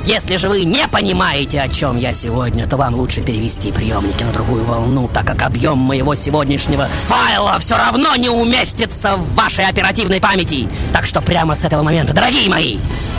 Если 0.08 0.36
же 0.36 0.48
вы 0.48 0.64
не 0.64 0.88
понимаете, 0.88 1.60
о 1.60 1.68
чем 1.68 1.98
я 1.98 2.14
сегодня, 2.14 2.66
то 2.66 2.78
вам 2.78 2.94
лучше 2.94 3.20
перевести 3.20 3.70
приемники 3.70 4.22
на 4.22 4.32
другую 4.32 4.64
волну, 4.64 5.06
так 5.06 5.26
как 5.26 5.42
объем 5.42 5.76
моего 5.76 6.14
сегодняшнего 6.14 6.88
файла 7.04 7.58
все 7.58 7.76
равно 7.76 8.16
не 8.16 8.30
уместится 8.30 9.16
в 9.16 9.34
вашей 9.34 9.66
оперативной 9.66 10.18
памяти. 10.18 10.66
Так 10.94 11.04
что 11.04 11.20
прямо 11.20 11.54
с 11.54 11.62
этого 11.62 11.82
момента, 11.82 12.14
дорогие 12.14 12.48
мои, 12.48 12.78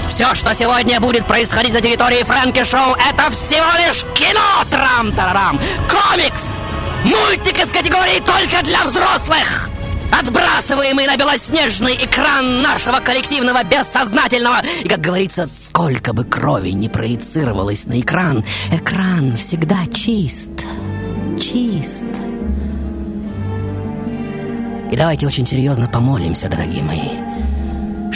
все, 0.10 0.34
что 0.34 0.55
сегодня 0.55 1.00
будет 1.00 1.27
происходить 1.27 1.74
на 1.74 1.81
территории 1.81 2.24
Фрэнки 2.24 2.63
Шоу, 2.63 2.96
это 2.96 3.29
всего 3.29 3.69
лишь 3.88 4.03
кино! 4.15 4.65
Трам-тарарам! 4.72 5.60
Комикс! 5.88 6.41
Мультик 7.03 7.60
из 7.60 7.69
категории 7.69 8.19
только 8.19 8.65
для 8.65 8.84
взрослых! 8.86 9.69
Отбрасываемый 10.12 11.08
на 11.08 11.18
белоснежный 11.18 11.96
экран 11.96 12.62
нашего 12.62 13.00
коллективного 13.00 13.63
бессознательного. 13.63 14.58
И, 14.84 14.88
как 14.88 15.01
говорится, 15.01 15.48
сколько 15.48 16.13
бы 16.13 16.24
крови 16.24 16.70
не 16.72 16.89
проецировалось 16.89 17.86
на 17.86 18.00
экран, 18.00 18.44
экран 18.72 19.38
всегда 19.38 19.78
чист. 19.94 20.51
Чист. 21.39 22.06
И 24.92 24.96
давайте 24.96 25.28
очень 25.28 25.46
серьезно 25.46 25.88
помолимся, 25.88 26.50
дорогие 26.50 26.84
мои. 26.84 27.10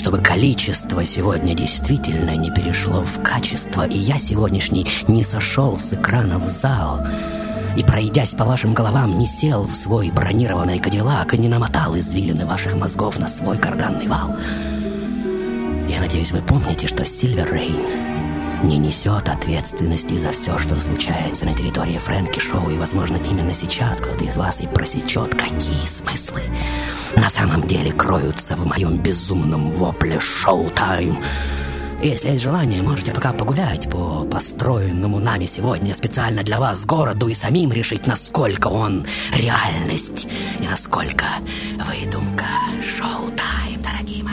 чтобы 0.03 0.17
количество 0.17 1.05
сегодня 1.05 1.55
действительно 1.55 2.35
не 2.35 2.51
перешло 2.51 3.03
в 3.03 3.21
качество, 3.23 3.87
и 3.87 3.97
я 3.97 4.19
сегодняшний 4.19 4.85
не 5.07 5.23
сошел 5.23 5.79
с 5.79 5.93
экрана 5.93 6.39
в 6.39 6.49
зал, 6.49 6.99
и, 7.75 7.83
пройдясь 7.83 8.33
по 8.33 8.45
вашим 8.45 8.73
головам, 8.73 9.17
не 9.17 9.25
сел 9.25 9.63
в 9.63 9.75
свой 9.75 10.11
бронированный 10.11 10.79
кадиллак 10.79 11.33
и 11.33 11.37
не 11.37 11.47
намотал 11.47 11.97
извилины 11.97 12.45
ваших 12.45 12.75
мозгов 12.75 13.19
на 13.19 13.27
свой 13.27 13.57
карданный 13.57 14.07
вал. 14.07 14.35
Я 15.89 15.99
надеюсь, 15.99 16.31
вы 16.31 16.41
помните, 16.41 16.87
что 16.87 17.05
Сильвер 17.05 17.53
Рейн 17.53 18.13
не 18.63 18.77
несет 18.77 19.27
ответственности 19.27 20.17
за 20.17 20.31
все, 20.31 20.57
что 20.57 20.79
случается 20.79 21.45
на 21.45 21.53
территории 21.53 21.97
Фрэнки 21.97 22.39
Шоу, 22.39 22.69
и, 22.69 22.77
возможно, 22.77 23.17
именно 23.17 23.53
сейчас 23.53 23.99
кто-то 23.99 24.23
из 24.23 24.37
вас 24.37 24.61
и 24.61 24.67
просечет, 24.67 25.35
какие 25.35 25.85
смыслы 25.85 26.41
на 27.15 27.29
самом 27.29 27.67
деле 27.67 27.91
кроются 27.91 28.55
в 28.55 28.65
моем 28.65 28.97
безумном 28.97 29.71
вопле 29.71 30.19
«Шоу-тайм». 30.19 31.17
Если 32.03 32.31
есть 32.31 32.43
желание, 32.43 32.81
можете 32.81 33.13
пока 33.13 33.31
погулять 33.31 33.89
по 33.89 34.25
построенному 34.25 35.19
нами 35.19 35.45
сегодня 35.45 35.93
специально 35.93 36.43
для 36.43 36.59
вас 36.59 36.85
городу 36.85 37.29
и 37.29 37.33
самим 37.33 37.71
решить, 37.71 38.07
насколько 38.07 38.67
он 38.67 39.05
реальность 39.33 40.27
и 40.59 40.67
насколько 40.67 41.23
выдумка. 41.79 42.43
Шоу-тайм, 42.83 43.81
дорогие 43.81 44.21
мои. 44.21 44.32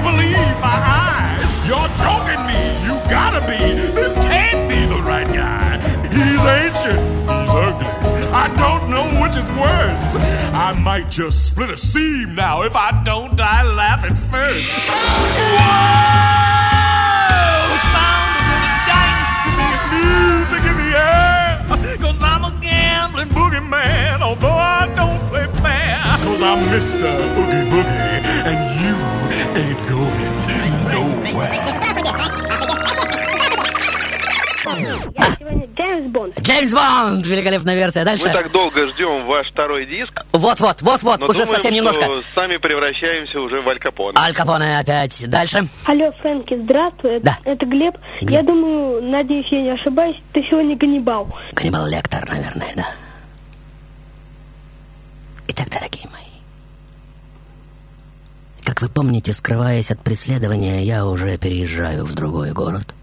Can't 0.00 0.16
believe 0.16 0.60
my 0.60 0.78
eyes. 0.80 1.68
You're 1.68 1.88
joking 2.00 2.46
me. 2.46 2.60
You 2.86 2.94
gotta 3.10 3.40
be. 3.46 3.58
This 3.92 4.14
can't 4.14 4.68
be 4.68 4.86
the 4.86 5.02
right 5.02 5.26
guy. 5.26 5.78
He's 6.08 6.44
ancient. 6.44 7.00
He's 7.22 7.50
ugly. 7.50 7.86
I 8.32 8.48
don't 8.56 8.90
know 8.90 9.22
which 9.22 9.36
is 9.36 9.46
worse. 9.48 10.14
I 10.54 10.72
might 10.78 11.10
just 11.10 11.46
split 11.46 11.70
a 11.70 11.76
seam 11.76 12.34
now 12.34 12.62
if 12.62 12.76
I 12.76 13.02
don't 13.04 13.36
die 13.36 13.62
laughing 13.62 14.14
first. 14.14 14.88
Whoa! 14.88 16.69
Boogeyman, 23.70 24.22
although 24.22 24.48
I 24.48 24.86
don't 24.94 25.20
play 25.28 25.46
fair. 25.62 25.98
Cause 26.24 26.42
I'm 26.42 26.58
Mr. 26.68 27.10
Oogie 27.38 27.70
Boogie, 27.70 28.20
and 28.48 28.60
you 28.80 28.94
ain't 29.60 29.88
going 29.88 30.30
nowhere. 30.92 31.66
Джеймс 35.76 36.10
Бонд. 36.12 36.40
Джеймс 36.40 36.72
Бонд! 36.72 37.26
Великолепная 37.26 37.74
версия. 37.74 38.04
Дальше. 38.04 38.26
Мы 38.26 38.32
так 38.32 38.50
долго 38.52 38.88
ждем 38.88 39.26
ваш 39.26 39.50
второй 39.50 39.86
диск, 39.86 40.12
Вот-вот, 40.32 40.82
вот-вот, 40.82 41.22
уже 41.22 41.40
думаем, 41.40 41.46
совсем 41.46 41.60
что 41.60 41.70
немножко. 41.70 42.06
сами 42.34 42.56
превращаемся 42.58 43.40
уже 43.40 43.60
в 43.60 43.68
Аль 43.68 43.78
Капоне. 43.78 44.18
Аль 44.18 44.34
Капоне 44.34 44.78
опять. 44.78 45.28
Дальше. 45.28 45.66
Алло, 45.86 46.12
Фрэнки, 46.20 46.56
здравствуй. 46.58 47.20
Да. 47.20 47.38
Это 47.44 47.66
Глеб. 47.66 47.96
Глеб. 48.20 48.30
Я 48.30 48.42
думаю, 48.42 49.02
надеюсь, 49.02 49.46
я 49.50 49.62
не 49.62 49.70
ошибаюсь, 49.70 50.16
ты 50.32 50.42
сегодня 50.44 50.76
Ганнибал. 50.76 51.28
Каннибал 51.54 51.86
Лектор, 51.86 52.28
наверное, 52.28 52.72
да. 52.76 52.86
Итак, 55.52 55.68
дорогие 55.68 56.06
мои. 56.12 56.22
Как 58.62 58.80
вы 58.82 58.88
помните, 58.88 59.32
скрываясь 59.32 59.90
от 59.90 60.00
преследования, 60.00 60.84
я 60.84 61.04
уже 61.04 61.36
переезжаю 61.38 62.04
в 62.04 62.14
другой 62.14 62.52
город. 62.52 62.94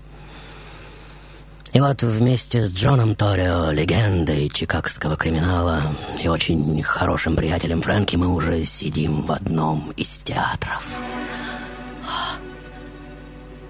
И 1.74 1.82
вот 1.82 2.04
вместе 2.04 2.66
с 2.66 2.74
Джоном 2.74 3.16
Торио, 3.16 3.72
легендой 3.72 4.48
чикагского 4.48 5.18
криминала, 5.18 5.94
и 6.24 6.30
очень 6.30 6.82
хорошим 6.84 7.36
приятелем 7.36 7.82
Фрэнки, 7.82 8.16
мы 8.16 8.28
уже 8.30 8.64
сидим 8.64 9.24
в 9.24 9.32
одном 9.34 9.92
из 9.98 10.08
театров. 10.20 10.88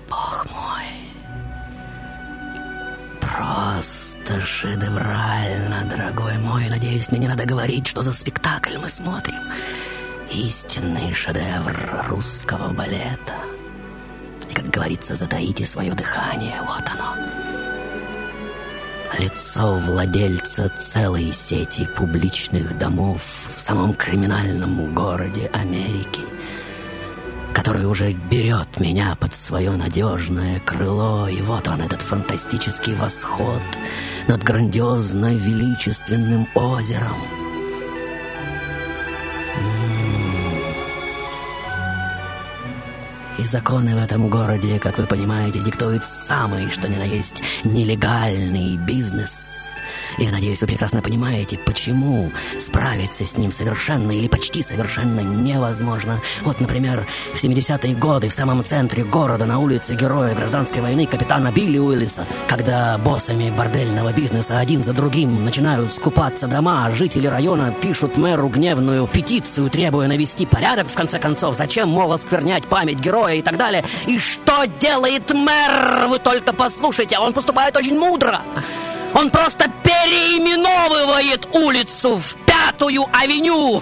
Бог 0.08 0.46
мой. 0.52 1.07
Просто 3.38 4.40
шедеврально, 4.40 5.86
дорогой 5.88 6.40
мой. 6.40 6.68
Надеюсь, 6.70 7.12
мне 7.12 7.20
не 7.20 7.28
надо 7.28 7.46
говорить, 7.46 7.86
что 7.86 8.02
за 8.02 8.12
спектакль 8.12 8.78
мы 8.80 8.90
смотрим. 8.90 9.42
Истинный 10.32 11.14
шедевр 11.14 12.06
русского 12.10 12.74
балета. 12.74 13.36
И, 14.50 14.54
как 14.56 14.70
говорится, 14.70 15.16
затаите 15.16 15.68
свое 15.68 15.94
дыхание. 15.94 16.56
Вот 16.62 16.84
оно. 16.90 17.16
Лицо 19.20 19.76
владельца 19.76 20.70
целой 20.80 21.32
сети 21.32 21.88
публичных 21.96 22.76
домов 22.80 23.22
в 23.56 23.60
самом 23.60 23.94
криминальном 23.94 24.96
городе 24.96 25.52
Америки— 25.54 26.22
который 27.58 27.88
уже 27.88 28.12
берет 28.12 28.80
меня 28.80 29.16
под 29.16 29.34
свое 29.34 29.72
надежное 29.72 30.60
крыло. 30.60 31.28
И 31.28 31.42
вот 31.42 31.68
он, 31.68 31.82
этот 31.82 32.04
фантастический 32.04 32.94
восход 32.94 33.64
над 34.28 34.44
грандиозно 34.44 35.34
величественным 35.34 36.48
озером. 36.54 37.18
И 43.40 43.44
законы 43.44 43.96
в 43.96 44.04
этом 44.04 44.30
городе, 44.30 44.80
как 44.80 45.00
вы 45.00 45.08
понимаете, 45.08 45.60
диктуют 45.60 46.06
самый, 46.06 46.70
что 46.70 46.88
ни 46.88 46.96
на 46.96 47.06
есть, 47.06 47.42
нелегальный 47.64 48.78
бизнес. 48.78 49.57
Я 50.18 50.32
надеюсь, 50.32 50.62
вы 50.62 50.68
прекрасно 50.68 51.02
понимаете, 51.02 51.58
почему 51.58 52.32
справиться 52.60 53.26
с 53.26 53.38
ним 53.38 53.52
совершенно 53.52 54.12
или 54.12 54.28
почти 54.28 54.62
совершенно 54.62 55.22
невозможно. 55.22 56.22
Вот, 56.44 56.60
например, 56.60 57.08
в 57.34 57.44
70-е 57.44 57.96
годы 57.96 58.30
в 58.30 58.34
самом 58.34 58.64
центре 58.64 59.04
города 59.04 59.46
на 59.46 59.60
улице 59.60 59.96
героя 59.96 60.34
гражданской 60.34 60.82
войны 60.82 61.06
капитана 61.06 61.52
Билли 61.52 61.78
Уиллиса, 61.78 62.26
когда 62.48 62.98
боссами 62.98 63.50
бордельного 63.50 64.12
бизнеса 64.14 64.60
один 64.60 64.84
за 64.84 64.94
другим 64.94 65.46
начинают 65.46 65.92
скупаться 65.92 66.48
дома, 66.48 66.86
а 66.86 66.92
жители 66.92 67.28
района 67.28 67.74
пишут 67.82 68.18
мэру 68.18 68.50
гневную 68.50 69.08
петицию, 69.08 69.70
требуя 69.70 70.08
навести 70.08 70.46
порядок, 70.46 70.88
в 70.88 70.96
конце 70.96 71.20
концов, 71.20 71.56
зачем, 71.56 71.90
мол, 71.90 72.14
осквернять 72.14 72.66
память 72.66 73.00
героя 73.00 73.36
и 73.36 73.42
так 73.42 73.58
далее. 73.58 73.84
И 74.06 74.20
что 74.20 74.66
делает 74.80 75.34
мэр? 75.34 76.08
Вы 76.08 76.20
только 76.20 76.54
послушайте, 76.54 77.20
он 77.20 77.34
поступает 77.34 77.76
очень 77.78 77.98
мудро. 77.98 78.42
Он 79.18 79.32
просто 79.32 79.66
переименовывает 79.84 81.48
улицу 81.52 82.18
в 82.18 82.36
Пятую 82.46 83.06
авеню. 83.12 83.82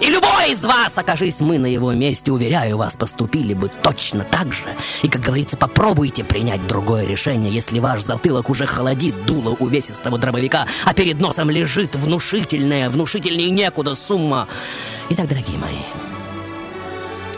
И 0.00 0.06
любой 0.06 0.52
из 0.52 0.64
вас, 0.64 0.96
окажись 0.96 1.40
мы 1.40 1.58
на 1.58 1.66
его 1.66 1.92
месте, 1.92 2.32
уверяю 2.32 2.78
вас, 2.78 2.94
поступили 2.94 3.52
бы 3.52 3.68
точно 3.68 4.24
так 4.24 4.54
же. 4.54 4.64
И, 5.02 5.08
как 5.08 5.20
говорится, 5.20 5.58
попробуйте 5.58 6.24
принять 6.24 6.66
другое 6.66 7.04
решение, 7.04 7.52
если 7.52 7.80
ваш 7.80 8.02
затылок 8.02 8.48
уже 8.48 8.64
холодит 8.64 9.26
дуло 9.26 9.50
увесистого 9.58 10.16
дробовика, 10.16 10.66
а 10.84 10.94
перед 10.94 11.20
носом 11.20 11.50
лежит 11.50 11.94
внушительная, 11.94 12.88
внушительнее 12.88 13.50
некуда 13.50 13.94
сумма. 13.94 14.48
Итак, 15.10 15.28
дорогие 15.28 15.58
мои, 15.58 15.82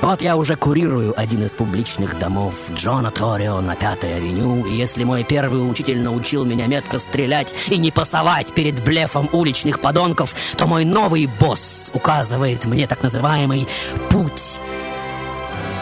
вот 0.00 0.22
я 0.22 0.36
уже 0.36 0.56
курирую 0.56 1.18
один 1.18 1.44
из 1.44 1.54
публичных 1.54 2.18
домов 2.18 2.70
Джона 2.72 3.10
Торио 3.10 3.60
на 3.60 3.74
Пятой 3.76 4.16
авеню, 4.16 4.66
и 4.66 4.74
если 4.74 5.04
мой 5.04 5.24
первый 5.24 5.68
учитель 5.68 6.00
научил 6.00 6.44
меня 6.44 6.66
метко 6.66 6.98
стрелять 6.98 7.54
и 7.68 7.78
не 7.78 7.90
пасовать 7.90 8.52
перед 8.54 8.82
блефом 8.84 9.28
уличных 9.32 9.80
подонков, 9.80 10.34
то 10.56 10.66
мой 10.66 10.84
новый 10.84 11.26
босс 11.26 11.90
указывает 11.92 12.64
мне 12.64 12.86
так 12.86 13.02
называемый 13.02 13.66
путь 14.10 14.58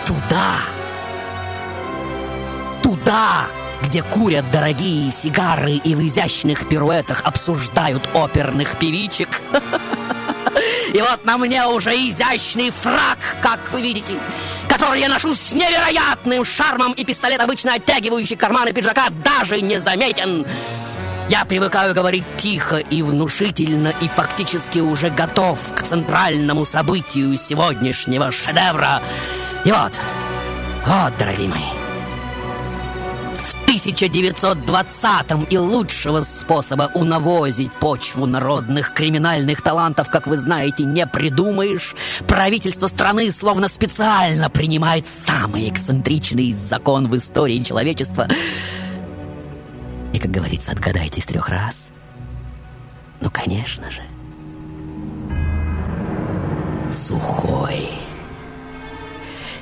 туда, 0.07 0.59
туда, 2.83 3.47
где 3.83 4.03
курят 4.03 4.51
дорогие 4.51 5.11
сигары 5.11 5.73
и 5.73 5.95
в 5.95 6.07
изящных 6.07 6.69
пируэтах 6.69 7.23
обсуждают 7.25 8.09
оперных 8.15 8.79
певичек. 8.79 9.41
И 10.93 11.01
вот 11.01 11.25
на 11.25 11.39
мне 11.39 11.67
уже 11.67 11.91
изящный 11.91 12.71
фраг, 12.71 13.19
как 13.41 13.73
вы 13.73 13.81
видите, 13.81 14.15
который 14.69 15.01
я 15.01 15.09
ношу 15.09 15.35
с 15.35 15.53
невероятным 15.53 16.45
шармом, 16.45 16.93
и 16.93 17.05
пистолет, 17.05 17.41
обычно 17.41 17.75
оттягивающий 17.75 18.37
карманы 18.37 18.73
пиджака, 18.73 19.09
даже 19.11 19.61
не 19.61 19.81
заметен. 19.81 20.47
Я 21.29 21.45
привыкаю 21.47 21.95
говорить 21.95 22.25
тихо 22.37 22.77
и 22.77 23.03
внушительно, 23.03 23.95
и 24.03 24.09
фактически 24.09 24.81
уже 24.81 25.09
готов 25.09 25.59
к 25.75 25.83
центральному 25.83 26.67
событию 26.67 27.37
сегодняшнего 27.39 28.31
шедевра. 28.31 29.01
И 29.65 29.73
вот, 29.73 29.99
вот, 30.85 31.13
дорогие 31.19 31.49
мои, 31.49 31.82
1920-м 33.73 35.45
и 35.45 35.57
лучшего 35.57 36.21
способа 36.21 36.91
унавозить 36.95 37.73
почву 37.73 38.27
народных 38.27 38.93
криминальных 38.93 39.63
талантов, 39.63 40.11
как 40.11 40.27
вы 40.27 40.37
знаете, 40.37 40.85
не 40.85 41.07
придумаешь. 41.07 41.95
Правительство 42.29 42.89
страны 42.89 43.31
словно 43.31 43.69
специально 43.69 44.51
принимает 44.51 45.07
самый 45.07 45.71
эксцентричный 45.71 46.53
закон 46.53 47.09
в 47.09 47.17
истории 47.17 47.61
человечества. 47.61 48.29
И, 50.13 50.19
как 50.19 50.31
говорится, 50.31 50.73
отгадайте 50.73 51.23
с 51.23 51.25
трех 51.25 51.49
раз. 51.49 51.91
Ну, 53.23 53.31
конечно 53.31 53.91
же. 53.91 54.03
Сухой 56.93 58.02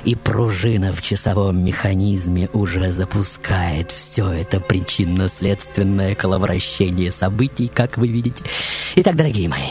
и 0.05 0.15
пружина 0.15 0.93
в 0.93 1.01
часовом 1.01 1.63
механизме 1.63 2.49
уже 2.53 2.91
запускает 2.91 3.91
все 3.91 4.29
это 4.29 4.59
причинно-следственное 4.59 6.15
коловращение 6.15 7.11
событий, 7.11 7.67
как 7.67 7.97
вы 7.97 8.07
видите. 8.07 8.43
Итак, 8.95 9.15
дорогие 9.15 9.49
мои, 9.49 9.69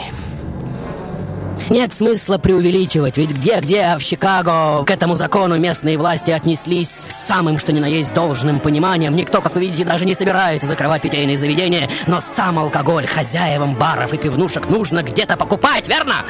нет 1.70 1.92
смысла 1.92 2.36
преувеличивать, 2.38 3.16
ведь 3.16 3.30
где-где, 3.30 3.82
а 3.82 3.98
в 3.98 4.04
Чикаго 4.04 4.84
к 4.84 4.90
этому 4.90 5.16
закону 5.16 5.56
местные 5.58 5.96
власти 5.96 6.32
отнеслись 6.32 7.04
с 7.08 7.14
самым 7.14 7.58
что 7.58 7.72
ни 7.72 7.78
на 7.78 7.86
есть 7.86 8.12
должным 8.12 8.58
пониманием. 8.58 9.14
Никто, 9.14 9.40
как 9.40 9.54
вы 9.54 9.62
видите, 9.62 9.84
даже 9.84 10.04
не 10.04 10.14
собирается 10.14 10.66
закрывать 10.66 11.02
питейные 11.02 11.36
заведения, 11.36 11.88
но 12.06 12.20
сам 12.20 12.58
алкоголь 12.58 13.06
хозяевам 13.06 13.76
баров 13.76 14.12
и 14.12 14.18
пивнушек 14.18 14.68
нужно 14.68 15.02
где-то 15.02 15.36
покупать, 15.36 15.88
верно? 15.88 16.24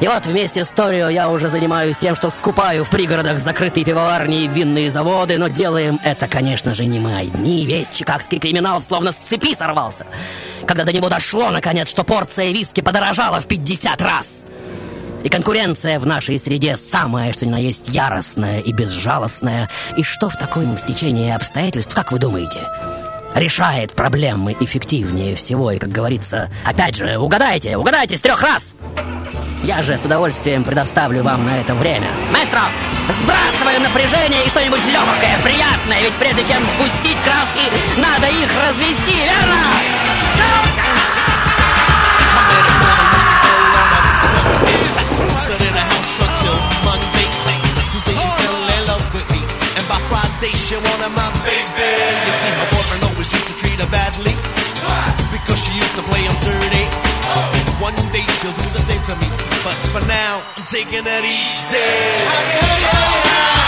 И 0.00 0.08
вот 0.08 0.26
вместе 0.26 0.64
с 0.64 0.70
Торио 0.70 1.08
я 1.08 1.28
уже 1.30 1.48
занимаюсь 1.48 1.98
тем, 1.98 2.16
что 2.16 2.30
скупаю 2.30 2.84
в 2.84 2.90
пригородах 2.90 3.38
закрытые 3.38 3.84
пивоварни 3.84 4.44
и 4.44 4.48
винные 4.48 4.90
заводы, 4.90 5.38
но 5.38 5.48
делаем 5.48 6.00
это, 6.02 6.26
конечно 6.26 6.74
же, 6.74 6.86
не 6.86 6.98
мы 6.98 7.16
одни. 7.16 7.66
Весь 7.66 7.90
чикагский 7.90 8.38
криминал 8.38 8.82
словно 8.82 9.12
с 9.12 9.16
цепи 9.16 9.54
сорвался. 9.54 10.06
Когда 10.66 10.84
до 10.84 10.92
него 10.92 11.08
дошло, 11.08 11.50
наконец, 11.50 11.88
что 11.88 12.02
порция 12.02 12.50
виски 12.50 12.80
подорожала 12.80 13.40
в 13.40 13.46
50 13.46 14.00
раз. 14.00 14.46
И 15.22 15.28
конкуренция 15.28 15.98
в 15.98 16.06
нашей 16.06 16.38
среде 16.38 16.76
самая, 16.76 17.32
что 17.32 17.46
ни 17.46 17.50
на 17.50 17.58
есть, 17.58 17.88
яростная 17.88 18.60
и 18.60 18.72
безжалостная. 18.72 19.68
И 19.96 20.02
что 20.02 20.30
в 20.30 20.36
таком 20.36 20.76
стечении 20.78 21.30
обстоятельств, 21.30 21.94
как 21.94 22.12
вы 22.12 22.18
думаете? 22.18 22.68
Решает 23.34 23.94
проблемы 23.94 24.56
эффективнее 24.58 25.36
всего. 25.36 25.70
И, 25.72 25.78
как 25.78 25.90
говорится, 25.90 26.50
опять 26.64 26.96
же, 26.96 27.18
угадайте, 27.18 27.76
угадайте 27.76 28.16
с 28.16 28.20
трех 28.20 28.42
раз! 28.42 28.74
Я 29.62 29.82
же 29.82 29.98
с 29.98 30.02
удовольствием 30.02 30.64
предоставлю 30.64 31.22
вам 31.22 31.44
на 31.44 31.60
это 31.60 31.74
время. 31.74 32.08
Маэстро, 32.32 32.62
сбрасываем 33.22 33.82
напряжение 33.82 34.46
и 34.46 34.48
что-нибудь 34.48 34.80
легкое, 34.86 35.38
приятное. 35.44 36.00
Ведь 36.00 36.14
прежде 36.14 36.42
чем 36.50 36.64
спустить 36.64 37.18
краски, 37.20 37.68
надо 37.98 38.28
их 38.28 38.50
развести, 38.56 39.18
верно? 39.18 39.60
Stood 40.38 40.70
Friday 50.40 50.56
she 50.56 50.74
wanted 50.74 51.12
my 51.12 51.28
baby. 51.44 51.92
You 52.24 52.32
see, 52.32 52.52
her 52.56 52.68
boyfriend 52.72 53.04
always 53.12 53.28
used 53.28 53.46
to 53.48 53.54
treat 53.60 53.76
her 53.76 53.90
badly 53.92 54.32
because 55.36 55.60
she 55.60 55.76
used 55.76 55.94
to 55.96 56.02
play 56.08 56.24
him 56.24 56.32
dirty. 56.40 56.84
One 57.76 57.92
day 58.08 58.24
she'll 58.40 58.56
do 58.56 58.64
the 58.72 58.80
same 58.80 59.02
to 59.04 59.16
me, 59.20 59.28
but 59.60 59.76
for 59.92 60.00
now 60.08 60.40
I'm 60.56 60.64
taking 60.64 61.04
it 61.04 61.24
easy. 61.28 61.84
Howdy, 62.24 62.56
howdy. 62.56 63.20
Howdy, 63.20 63.59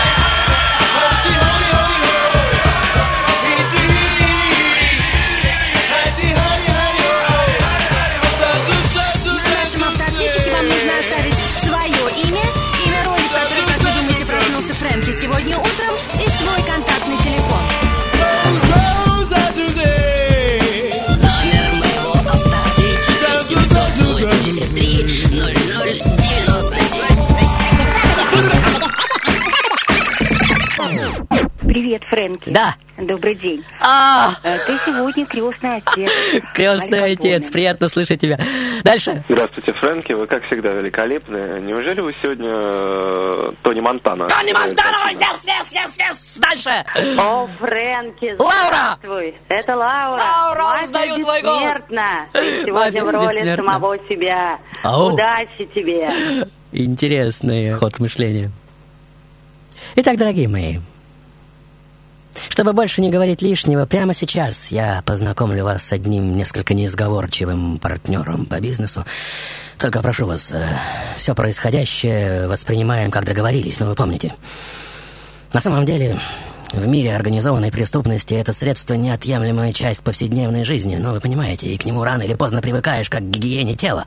Да. 32.46 32.74
Добрый 32.98 33.34
день. 33.34 33.64
А, 33.80 34.32
Э, 34.44 34.58
Ты 34.66 34.78
сегодня 34.84 35.26
крестный 35.26 35.76
отец. 35.76 36.10
крестный 36.54 37.12
отец, 37.12 37.48
приятно 37.50 37.88
слышать 37.88 38.20
тебя. 38.20 38.38
Дальше. 38.84 39.24
Здравствуйте, 39.28 39.72
Фрэнки. 39.72 40.12
Вы, 40.12 40.26
как 40.26 40.44
всегда, 40.44 40.72
великолепны. 40.72 41.60
Неужели 41.62 42.00
вы 42.00 42.14
сегодня 42.22 42.48
э, 42.50 43.52
Тони 43.62 43.80
Монтана? 43.80 44.26
Тони 44.28 44.52
Монтано, 44.52 45.10
yes, 45.12 45.46
yes, 45.46 45.72
yes, 45.72 45.90
yes. 45.98 46.38
Дальше. 46.40 46.84
О, 47.18 47.48
Фрэнки, 47.58 48.36
Лаура! 48.38 48.98
здравствуй. 49.00 49.34
Это 49.48 49.76
Лаура. 49.76 50.20
Лаура, 50.22 50.82
узнаю 50.84 51.16
твой 51.22 51.42
голос. 51.42 51.82
Ты 52.32 52.62
сегодня 52.66 53.04
в 53.04 53.10
роли 53.10 53.36
бессмертна. 53.38 53.72
самого 53.72 53.96
себя. 54.08 54.58
Ау. 54.82 55.14
Удачи 55.14 55.68
тебе. 55.74 56.10
Интересный 56.72 57.72
ход 57.72 57.98
мышления. 57.98 58.50
Итак, 59.96 60.16
дорогие 60.16 60.48
мои, 60.48 60.78
чтобы 62.48 62.72
больше 62.72 63.00
не 63.00 63.10
говорить 63.10 63.42
лишнего, 63.42 63.86
прямо 63.86 64.14
сейчас 64.14 64.72
я 64.72 65.02
познакомлю 65.04 65.64
вас 65.64 65.82
с 65.82 65.92
одним 65.92 66.36
несколько 66.36 66.74
неизговорчивым 66.74 67.78
партнером 67.78 68.46
по 68.46 68.60
бизнесу. 68.60 69.04
Только 69.78 70.00
прошу 70.02 70.26
вас, 70.26 70.54
все 71.16 71.34
происходящее 71.34 72.46
воспринимаем, 72.48 73.10
как 73.10 73.24
договорились, 73.24 73.80
но 73.80 73.86
вы 73.86 73.94
помните. 73.94 74.34
На 75.52 75.60
самом 75.60 75.84
деле, 75.84 76.18
в 76.72 76.86
мире 76.86 77.14
организованной 77.14 77.70
преступности 77.70 78.32
это 78.32 78.52
средство 78.54 78.94
неотъемлемая 78.94 79.72
часть 79.72 80.00
повседневной 80.00 80.64
жизни, 80.64 80.96
но 80.96 81.12
вы 81.12 81.20
понимаете, 81.20 81.68
и 81.68 81.76
к 81.76 81.84
нему 81.84 82.02
рано 82.02 82.22
или 82.22 82.34
поздно 82.34 82.62
привыкаешь, 82.62 83.10
как 83.10 83.20
к 83.20 83.26
гигиене 83.26 83.74
тела. 83.74 84.06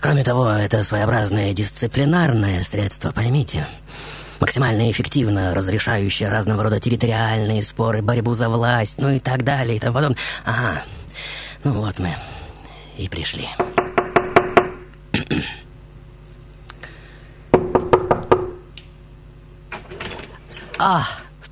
Кроме 0.00 0.24
того, 0.24 0.48
это 0.48 0.82
своеобразное 0.82 1.52
дисциплинарное 1.52 2.62
средство, 2.62 3.10
поймите. 3.10 3.66
Максимально 4.42 4.90
эффективно 4.90 5.54
разрешающее 5.54 6.28
разного 6.28 6.64
рода 6.64 6.80
территориальные 6.80 7.62
споры, 7.62 8.02
борьбу 8.02 8.34
за 8.34 8.48
власть, 8.48 8.98
ну 8.98 9.08
и 9.10 9.20
так 9.20 9.44
далее, 9.44 9.76
и 9.76 9.78
тому 9.78 9.94
подобное. 9.94 10.18
Ага, 10.44 10.82
ну 11.62 11.70
вот 11.74 12.00
мы 12.00 12.16
и 12.98 13.08
пришли. 13.08 13.48
А, 20.76 21.06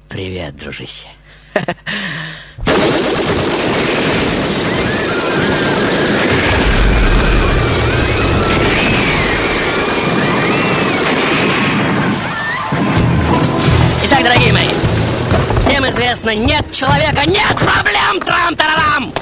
привет, 0.09 0.57
дружище. 0.57 1.07
известно, 16.11 16.35
нет 16.35 16.73
человека, 16.73 17.23
нет 17.25 17.57
проблем, 17.57 18.21
трам-тарарам! 18.21 19.13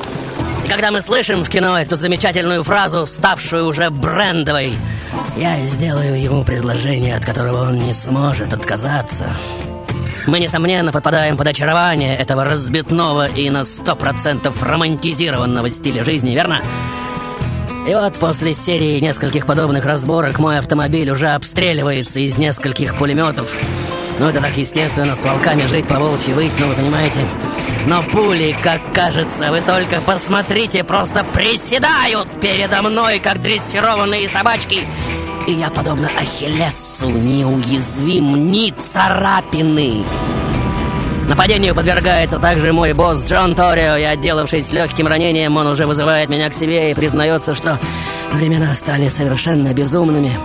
И 0.65 0.69
когда 0.69 0.91
мы 0.91 1.03
слышим 1.03 1.45
в 1.45 1.51
кино 1.51 1.79
эту 1.79 1.97
замечательную 1.97 2.63
фразу, 2.63 3.05
ставшую 3.05 3.67
уже 3.67 3.91
брендовой, 3.91 4.73
я 5.37 5.63
сделаю 5.65 6.19
ему 6.21 6.45
предложение, 6.45 7.15
от 7.15 7.27
которого 7.27 7.69
он 7.69 7.77
не 7.77 7.93
сможет 7.93 8.55
отказаться. 8.55 9.27
Мы, 10.27 10.41
несомненно, 10.41 10.91
подпадаем 10.91 11.37
под 11.37 11.49
очарование 11.49 12.17
этого 12.17 12.45
разбитного 12.45 13.27
и 13.27 13.51
на 13.51 13.65
сто 13.65 13.95
процентов 13.95 14.63
романтизированного 14.63 15.69
стиля 15.69 16.03
жизни, 16.05 16.31
верно? 16.31 16.63
И 17.87 17.95
вот 17.95 18.19
после 18.19 18.55
серии 18.55 18.99
нескольких 19.01 19.45
подобных 19.45 19.85
разборок 19.85 20.39
мой 20.39 20.59
автомобиль 20.59 21.11
уже 21.11 21.29
обстреливается 21.29 22.21
из 22.21 22.39
нескольких 22.39 22.97
пулеметов. 22.97 23.55
Ну, 24.19 24.29
это 24.29 24.41
так 24.41 24.57
естественно, 24.57 25.15
с 25.15 25.23
волками 25.23 25.67
жить 25.67 25.87
по 25.87 25.99
волчьи 25.99 26.33
выть, 26.33 26.53
ну, 26.59 26.67
вы 26.67 26.75
понимаете. 26.75 27.21
Но 27.87 28.03
пули, 28.03 28.55
как 28.63 28.81
кажется, 28.93 29.51
вы 29.51 29.61
только 29.61 30.01
посмотрите, 30.01 30.83
просто 30.83 31.25
приседают 31.25 32.29
передо 32.41 32.83
мной, 32.83 33.21
как 33.21 33.41
дрессированные 33.41 34.29
собачки. 34.29 34.81
И 35.47 35.53
я, 35.53 35.71
подобно 35.71 36.11
Ахиллесу, 36.19 37.09
неуязвим 37.09 38.51
ни 38.51 38.71
царапины. 38.71 40.05
Нападению 41.29 41.75
подвергается 41.75 42.39
также 42.39 42.73
мой 42.73 42.95
босс 42.95 43.25
Джон 43.25 43.55
Торио, 43.55 43.97
и 43.97 44.05
отделавшись 44.05 44.73
легким 44.73 45.07
ранением, 45.07 45.57
он 45.57 45.67
уже 45.67 45.87
вызывает 45.87 46.29
меня 46.31 46.51
к 46.51 46.55
себе 46.55 46.91
и 46.91 46.95
признается, 46.95 47.55
что 47.55 47.79
времена 48.33 48.75
стали 48.75 49.09
совершенно 49.09 49.73
безумными. 49.73 50.37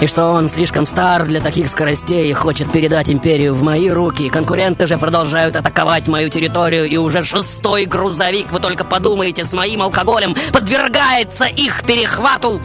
И 0.00 0.06
что 0.06 0.30
он 0.30 0.48
слишком 0.48 0.86
стар 0.86 1.26
для 1.26 1.40
таких 1.40 1.68
скоростей 1.68 2.30
и 2.30 2.32
хочет 2.32 2.70
передать 2.70 3.10
империю 3.10 3.52
в 3.52 3.62
мои 3.64 3.90
руки. 3.90 4.28
Конкуренты 4.28 4.86
же 4.86 4.96
продолжают 4.96 5.56
атаковать 5.56 6.06
мою 6.06 6.30
территорию, 6.30 6.84
и 6.84 6.96
уже 6.96 7.24
шестой 7.24 7.84
грузовик, 7.84 8.52
вы 8.52 8.60
только 8.60 8.84
подумайте, 8.84 9.42
с 9.42 9.52
моим 9.52 9.82
алкоголем 9.82 10.36
подвергается 10.52 11.46
их 11.46 11.82
перехвату. 11.84 12.60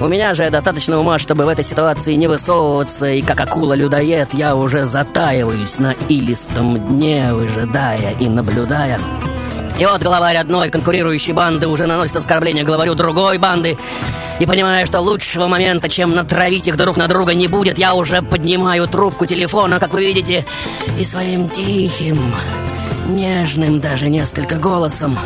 У 0.00 0.08
меня 0.08 0.32
же 0.32 0.48
достаточно 0.48 0.98
ума, 0.98 1.18
чтобы 1.18 1.44
в 1.44 1.48
этой 1.48 1.64
ситуации 1.64 2.14
не 2.14 2.28
высовываться, 2.28 3.08
и 3.08 3.20
как 3.20 3.40
акула-людоед 3.40 4.32
я 4.32 4.56
уже 4.56 4.86
затаиваюсь 4.86 5.78
на 5.78 5.92
илистом 6.08 6.78
дне, 6.78 7.28
выжидая 7.32 8.14
и 8.18 8.28
наблюдая. 8.28 8.98
И 9.78 9.84
вот 9.84 10.02
главарь 10.02 10.36
одной 10.36 10.70
конкурирующей 10.70 11.32
банды 11.32 11.68
уже 11.68 11.86
наносит 11.86 12.16
оскорбление 12.16 12.64
главарю 12.64 12.94
другой 12.94 13.38
банды. 13.38 13.76
И 14.38 14.46
понимая, 14.46 14.86
что 14.86 15.00
лучшего 15.00 15.48
момента, 15.48 15.88
чем 15.88 16.14
натравить 16.14 16.68
их 16.68 16.76
друг 16.76 16.96
на 16.96 17.08
друга, 17.08 17.34
не 17.34 17.48
будет, 17.48 17.78
я 17.78 17.94
уже 17.94 18.22
поднимаю 18.22 18.86
трубку 18.86 19.26
телефона, 19.26 19.80
как 19.80 19.92
вы 19.92 20.06
видите, 20.06 20.44
и 20.98 21.04
своим 21.04 21.48
тихим, 21.48 22.34
нежным 23.08 23.80
даже 23.80 24.08
несколько 24.08 24.56
голосом 24.56 25.18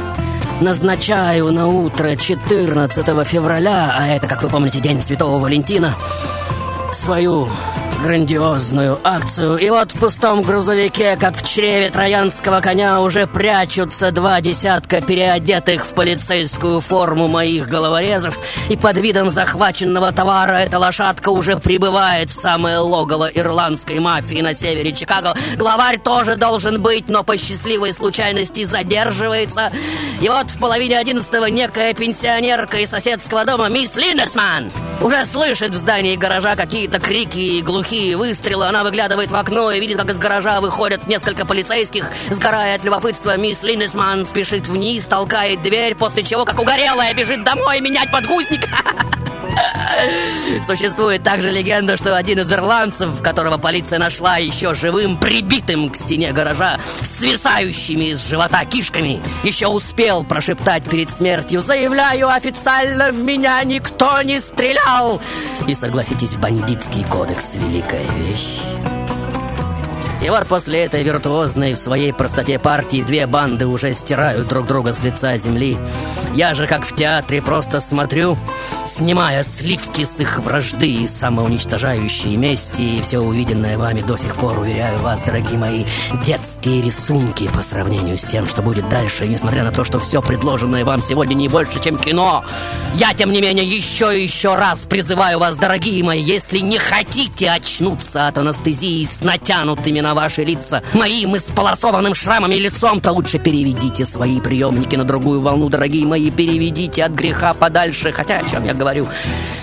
назначаю 0.63 1.51
на 1.53 1.67
утро 1.67 2.17
14 2.17 3.27
февраля, 3.27 3.95
а 3.99 4.09
это, 4.09 4.27
как 4.29 4.43
вы 4.43 4.49
помните, 4.49 4.81
День 4.81 5.03
Святого 5.03 5.39
Валентина, 5.39 5.97
свою 6.93 7.49
грандиозную 8.03 8.99
акцию. 9.05 9.59
И 9.59 9.71
вот 9.71 9.93
в 9.93 10.01
пустом 10.01 10.43
грузовике, 10.43 11.17
как 11.17 11.37
в 11.37 11.49
чреве 11.49 11.91
троянского 11.91 12.61
коня, 12.61 13.01
уже 13.01 13.27
прячутся 13.27 14.11
два 14.11 14.41
десятка 14.41 15.01
переодетых 15.01 15.87
в 15.87 15.95
полицейскую 15.95 16.81
форму 16.81 17.29
моих 17.29 17.69
головорезов. 17.69 18.39
И 18.69 18.77
под 18.77 18.99
видом 18.99 19.31
захваченного 19.31 20.13
товара 20.13 20.57
эта 20.57 20.79
лошадка 20.79 21.31
уже 21.31 21.57
прибывает 21.57 22.31
в 22.31 22.35
самое 22.35 22.79
логово 22.79 23.27
ирландской 23.27 24.01
мафии 24.01 24.41
на 24.41 24.53
севере 24.53 24.93
Чикаго. 24.93 25.35
Главарь 25.57 25.99
тоже 25.99 26.37
должен 26.37 26.83
быть, 26.83 27.09
но 27.09 27.23
по 27.23 27.37
счастливой 27.37 27.93
случайности 27.95 28.65
задерживается. 28.65 29.71
И 30.21 30.29
вот 30.29 30.51
в 30.51 30.59
половине 30.59 30.99
одиннадцатого 30.99 31.47
некая 31.47 31.95
пенсионерка 31.95 32.79
из 32.79 32.91
соседского 32.91 33.45
дома, 33.45 33.69
мисс 33.69 33.95
Линдесман, 33.97 34.71
уже 35.03 35.25
слышит 35.25 35.75
в 35.75 35.79
здании 35.79 36.17
гаража 36.17 36.57
какие-то 36.57 37.01
крики 37.01 37.39
и 37.39 37.63
глухие 37.63 38.17
выстрелы. 38.17 38.67
Она 38.67 38.85
выглядывает 38.85 39.31
в 39.31 39.37
окно 39.37 39.71
и 39.71 39.81
видит, 39.81 39.99
как 39.99 40.11
из 40.11 40.19
гаража 40.19 40.61
выходят 40.61 41.07
несколько 41.07 41.45
полицейских. 41.45 42.07
Сгорая 42.31 42.77
от 42.77 42.85
любопытства, 42.85 43.37
мисс 43.37 43.63
Линдесман 43.63 44.25
спешит 44.25 44.69
вниз, 44.69 45.05
толкает 45.05 45.63
дверь, 45.63 45.95
после 45.95 46.23
чего, 46.23 46.45
как 46.45 46.59
угорелая, 46.59 47.13
бежит 47.15 47.45
домой 47.45 47.81
менять 47.81 48.11
подгузник. 48.11 48.69
Существует 50.67 51.23
также 51.23 51.51
легенда, 51.51 51.97
что 51.97 52.17
один 52.17 52.41
из 52.41 52.53
ирландцев, 52.53 53.23
которого 53.23 53.59
полиция 53.59 53.99
нашла 53.99 54.37
еще 54.37 54.75
живым, 54.75 55.17
прибитым 55.17 55.91
к 55.91 55.97
стене 55.97 56.33
гаража, 56.33 56.79
свисающими 57.03 58.11
из 58.11 58.27
живота 58.27 58.65
кишками, 58.65 59.23
еще 59.43 59.67
успел 59.67 60.25
прошептать 60.25 60.85
перед 60.85 61.11
смертью 61.11 61.61
«Заявляю 61.61 62.29
официально, 62.29 63.11
в 63.11 63.23
меня 63.23 63.63
никто 63.65 64.23
не 64.23 64.41
стрелял!» 64.41 64.92
И 65.67 65.75
согласитесь, 65.75 66.35
бандитский 66.35 67.05
кодекс— 67.05 67.55
великая 67.55 68.05
вещь. 68.19 68.61
И 70.25 70.31
вот 70.31 70.47
после 70.47 70.85
этой 70.85 71.03
виртуозной 71.03 71.75
в 71.75 71.79
своей 71.79 72.13
простоте 72.13 72.57
партии 72.61 73.03
две 73.03 73.27
банды 73.27 73.67
уже 73.67 73.93
стирают 73.93 74.47
друг 74.47 74.69
друга 74.69 74.93
с 74.93 75.03
лица 75.03 75.37
земли. 75.37 75.77
Я 76.33 76.55
же, 76.55 76.69
как 76.69 76.85
в 76.85 76.95
театре, 76.95 77.43
просто 77.43 77.81
смотрю, 77.81 78.39
снимая 78.87 79.43
сливки 79.43 80.05
с 80.05 80.21
их 80.21 80.39
вражды 80.39 80.87
и 80.87 81.07
самоуничтожающей 81.09 82.37
мести, 82.37 82.83
и 82.83 83.03
все 83.03 83.19
увиденное 83.19 83.77
вами 83.77 84.01
до 84.01 84.17
сих 84.17 84.37
пор, 84.37 84.61
уверяю 84.61 84.97
вас, 84.99 85.23
дорогие 85.23 85.59
мои, 85.59 85.85
детские 86.25 86.83
рисунки 86.83 87.49
по 87.49 87.63
сравнению 87.63 88.17
с 88.17 88.23
тем, 88.23 88.47
что 88.47 88.63
будет 88.63 88.89
дальше, 88.89 89.27
несмотря 89.27 89.65
на 89.65 89.73
то, 89.73 89.85
что 89.85 89.99
все 89.99 90.23
предложенное 90.23 90.85
вам 90.85 91.03
сегодня 91.03 91.35
не 91.35 91.49
больше, 91.49 91.83
чем 91.83 91.99
кино. 91.99 92.45
Я, 92.95 93.13
тем 93.13 93.33
не 93.33 93.41
менее, 93.41 93.65
еще 93.65 94.17
и 94.17 94.23
еще 94.23 94.55
раз 94.55 94.87
призываю 94.87 95.41
вас, 95.41 95.57
дорогие 95.57 96.03
мои, 96.05 96.23
если 96.23 96.59
не 96.59 96.79
хотите 96.79 97.51
очнуться 97.51 98.29
от 98.29 98.39
анестезии 98.39 99.05
с 99.05 99.23
натянутыми 99.23 100.01
на 100.01 100.12
ваши 100.15 100.45
лица, 100.45 100.83
моим 100.95 101.37
исполосованным 101.37 102.15
шрамами 102.15 102.55
лицом, 102.55 103.01
то 103.01 103.13
лучше 103.13 103.39
переведите 103.39 104.05
свои 104.05 104.41
приемники 104.41 104.97
на 104.97 105.05
другую 105.05 105.41
волну, 105.41 105.69
дорогие 105.69 106.07
мои, 106.07 106.31
переведите 106.31 107.05
от 107.05 107.13
греха 107.13 107.55
подальше, 107.55 108.13
хотя 108.13 108.39
о 108.39 108.49
чем 108.49 108.65
я 108.65 108.75
говорю. 108.75 109.09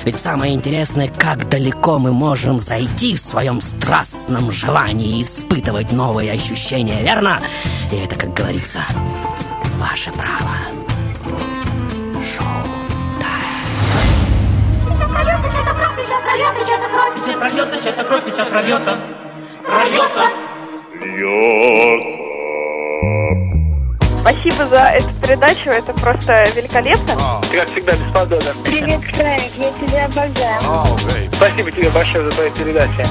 Ведь 0.05 0.19
самое 0.19 0.53
интересное, 0.53 1.07
как 1.07 1.49
далеко 1.49 1.99
мы 1.99 2.11
можем 2.11 2.59
зайти 2.59 3.15
в 3.15 3.19
своем 3.19 3.61
страстном 3.61 4.51
желании 4.51 5.21
испытывать 5.21 5.91
новые 5.91 6.31
ощущения, 6.31 7.01
верно? 7.03 7.39
И 7.91 7.95
это, 7.95 8.15
как 8.15 8.33
говорится, 8.33 8.79
ваше 9.79 10.11
право. 10.11 10.79
Сейчас 17.15 17.37
прольется 17.37 17.81
чья-то 17.81 18.03
кровь, 18.05 18.23
сейчас 18.25 18.49
прольется. 18.49 19.28
Прольется. 19.69 20.25
Спасибо 24.21 24.65
за 24.65 24.77
эту 24.77 25.07
передачу, 25.21 25.69
это 25.69 25.93
просто 25.93 26.43
великолепно. 26.55 27.15
Ты, 27.49 27.57
как 27.57 27.67
всегда, 27.67 27.93
бесподобен. 27.93 28.53
Привет, 28.65 28.99
Фрэнк, 29.15 29.51
я 29.57 29.71
тебя 29.79 30.05
обожаю. 30.05 31.29
Спасибо 31.33 31.71
тебе 31.71 31.89
большое 31.91 32.25
за 32.25 32.31
твою 32.31 32.51
передачу. 32.51 33.01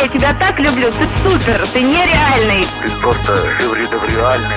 Я 0.00 0.08
тебя 0.08 0.34
так 0.38 0.58
люблю, 0.58 0.90
ты 0.90 1.06
супер, 1.22 1.66
ты 1.72 1.80
нереальный. 1.80 2.66
Ты 2.82 2.90
просто 3.00 3.36
шевридовреальный. 3.58 4.56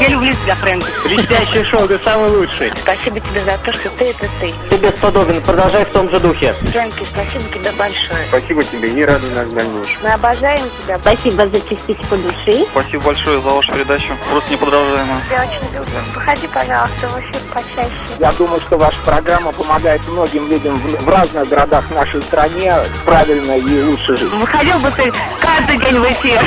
Я 0.00 0.08
люблю 0.08 0.32
тебя, 0.32 0.56
Фрэнк. 0.56 0.82
Блестящее 1.04 1.62
шоу, 1.64 1.86
ты 1.86 1.98
самый 2.02 2.30
лучший. 2.30 2.72
Спасибо 2.82 3.20
тебе 3.20 3.44
за 3.44 3.58
то, 3.58 3.70
что 3.70 3.90
ты 3.90 4.06
это 4.06 4.26
ты. 4.40 4.50
Ты 4.70 4.76
бесподобен, 4.76 5.42
продолжай 5.42 5.84
в 5.84 5.92
том 5.92 6.08
же 6.08 6.18
духе. 6.18 6.54
Фрэнки, 6.54 7.04
спасибо 7.04 7.44
тебе 7.52 7.70
большое. 7.72 8.24
Спасибо 8.28 8.64
тебе 8.64 8.88
и 8.88 9.04
радуй 9.04 9.28
нас 9.30 9.46
в 9.46 9.54
дальнейшем. 9.54 9.98
Мы 10.02 10.08
обожаем 10.08 10.64
тебя. 10.82 10.98
Спасибо 10.98 11.46
за 11.48 11.60
частичку 11.60 12.16
души. 12.16 12.64
Спасибо 12.70 13.02
большое 13.02 13.42
за 13.42 13.50
вашу 13.50 13.72
передачу. 13.74 14.16
Просто 14.30 14.52
неподражаемо. 14.52 15.20
Я 15.30 15.42
очень 15.42 15.74
люблю. 15.74 16.00
Выходи, 16.14 16.46
пожалуйста, 16.46 17.08
в 17.08 17.20
эфир 17.20 17.40
почаще. 17.52 18.04
Я 18.18 18.32
думаю, 18.32 18.60
что 18.62 18.78
ваша 18.78 18.98
программа 19.04 19.52
помогает 19.52 20.00
многим 20.08 20.48
людям 20.48 20.76
в, 20.76 21.04
в 21.04 21.08
разных 21.10 21.46
городах 21.46 21.84
нашей 21.90 22.22
стране 22.22 22.74
правильно 23.04 23.58
и 23.58 23.82
лучше 23.82 24.16
жить. 24.16 24.32
Выходил 24.32 24.78
бы 24.78 24.90
ты 24.92 25.12
каждый 25.40 25.76
день 25.76 25.98
в 25.98 26.10
эфир. 26.10 26.40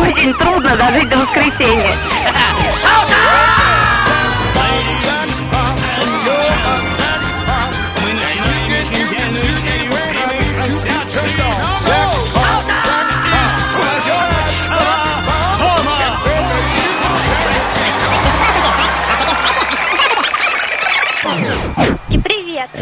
Очень 0.00 0.32
трудно 0.34 0.76
дожить 0.76 1.08
до 1.08 1.16
воскресенья. 1.18 1.92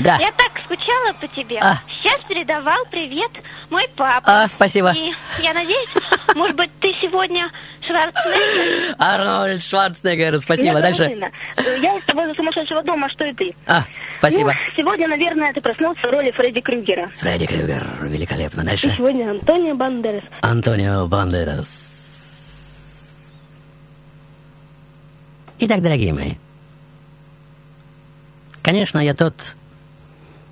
Да. 0.08 0.16
Я 0.16 0.32
так 0.32 0.52
скучала 0.64 1.12
по 1.20 1.28
тебе. 1.28 1.58
А. 1.60 1.76
Сейчас 2.00 2.24
передавал 2.26 2.82
привет 2.90 3.30
мой 3.68 3.86
папа. 3.94 4.22
А, 4.24 4.48
спасибо. 4.48 4.92
И 4.92 5.12
я 5.42 5.52
надеюсь, 5.52 5.90
может 6.34 6.56
быть, 6.56 6.70
ты 6.80 6.88
сегодня 7.02 7.50
Шварценеггер. 7.82 8.96
Арнольд 8.98 9.62
Шварценеггер, 9.62 10.38
спасибо. 10.38 10.70
Меня 10.70 10.80
Дальше. 10.80 11.02
Я 11.82 11.98
из 11.98 12.04
того 12.06 12.32
сумасшедшего 12.34 12.82
дома, 12.82 13.10
что 13.10 13.26
и 13.26 13.34
ты. 13.34 13.54
А, 13.66 13.82
спасибо. 14.18 14.54
Ну, 14.54 14.72
сегодня, 14.78 15.08
наверное, 15.08 15.52
ты 15.52 15.60
проснулся 15.60 16.00
в 16.00 16.10
роли 16.10 16.30
Фредди 16.30 16.62
Крюгера. 16.62 17.10
Фредди 17.16 17.46
Крюгер, 17.46 17.84
великолепно. 18.00 18.62
И 18.62 18.64
Дальше. 18.64 18.94
сегодня 18.96 19.30
Антонио 19.30 19.74
Бандерас. 19.74 20.22
Антонио 20.40 21.06
Бандерас. 21.06 21.96
Итак, 25.58 25.82
дорогие 25.82 26.14
мои, 26.14 26.32
конечно, 28.62 29.00
я 29.00 29.12
тот, 29.12 29.56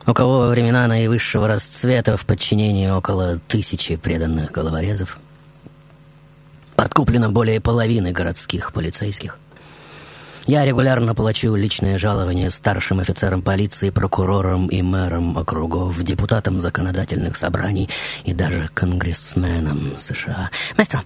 у 0.07 0.15
кого 0.15 0.39
во 0.41 0.49
времена 0.49 0.87
наивысшего 0.87 1.49
расцвета 1.49 2.17
в 2.17 2.25
подчинении 2.27 2.89
около 2.89 3.39
тысячи 3.49 3.97
преданных 3.97 4.53
головорезов 4.53 5.19
подкуплено 6.77 7.31
более 7.31 7.61
половины 7.61 8.13
городских 8.13 8.73
полицейских. 8.73 9.39
Я 10.47 10.65
регулярно 10.65 11.13
плачу 11.13 11.57
личное 11.57 11.99
жалование 11.99 12.51
старшим 12.51 13.01
офицерам 13.01 13.43
полиции, 13.43 13.91
прокурорам 13.91 14.69
и 14.69 14.81
мэрам 14.81 15.37
округов, 15.37 16.01
депутатам 16.05 16.61
законодательных 16.61 17.37
собраний 17.37 17.89
и 18.23 18.33
даже 18.33 18.69
конгрессменам 18.73 19.99
США. 19.99 20.51
Маэстро, 20.77 21.01
э, 21.01 21.03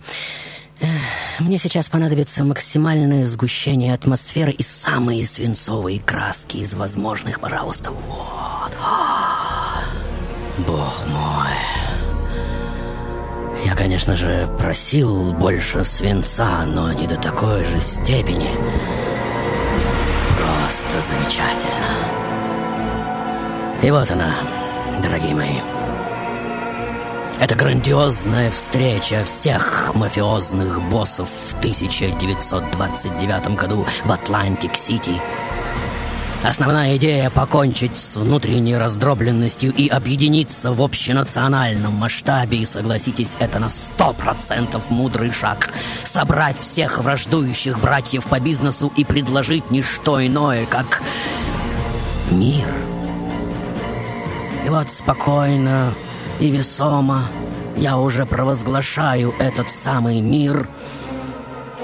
мне 1.38 1.58
сейчас 1.58 1.88
понадобится 1.88 2.44
максимальное 2.44 3.24
сгущение 3.26 3.94
атмосферы 3.94 4.52
и 4.52 4.62
самые 4.62 5.26
свинцовые 5.26 6.00
краски 6.00 6.58
из 6.58 6.74
возможных, 6.74 7.40
пожалуйста. 7.40 7.90
Вот. 7.90 8.72
Бог 10.66 11.06
мой. 11.06 11.50
Я, 13.64 13.74
конечно 13.74 14.16
же, 14.16 14.48
просил 14.58 15.32
больше 15.32 15.84
свинца, 15.84 16.64
но 16.66 16.92
не 16.92 17.06
до 17.06 17.16
такой 17.16 17.64
же 17.64 17.80
степени. 17.80 18.50
Просто 20.38 21.00
замечательно. 21.00 22.30
И 23.82 23.90
вот 23.90 24.10
она, 24.10 24.38
дорогие 25.02 25.34
мои. 25.34 25.79
Это 27.40 27.54
грандиозная 27.54 28.50
встреча 28.50 29.24
всех 29.24 29.92
мафиозных 29.94 30.82
боссов 30.90 31.30
в 31.30 31.54
1929 31.54 33.56
году 33.56 33.86
в 34.04 34.12
Атлантик-Сити. 34.12 35.18
Основная 36.42 36.98
идея— 36.98 37.30
покончить 37.34 37.96
с 37.96 38.16
внутренней 38.16 38.76
раздробленностью 38.76 39.72
и 39.72 39.88
объединиться 39.88 40.74
в 40.74 40.82
общенациональном 40.82 41.94
масштабе. 41.94 42.58
И 42.58 42.66
согласитесь, 42.66 43.36
это 43.38 43.58
на 43.58 43.70
сто 43.70 44.12
процентов 44.12 44.90
мудрый 44.90 45.32
шаг. 45.32 45.70
Собрать 46.04 46.58
всех 46.58 46.98
враждующих 46.98 47.80
братьев 47.80 48.26
по 48.26 48.38
бизнесу 48.38 48.92
и 48.98 49.04
предложить 49.04 49.70
не 49.70 49.80
что 49.80 50.26
иное, 50.26 50.66
как 50.66 51.00
мир. 52.30 52.68
И 54.66 54.68
вот 54.68 54.90
спокойно 54.90 55.94
и 56.40 56.50
весомо. 56.50 57.24
Я 57.76 57.98
уже 57.98 58.26
провозглашаю 58.26 59.34
этот 59.38 59.70
самый 59.70 60.20
мир— 60.20 60.68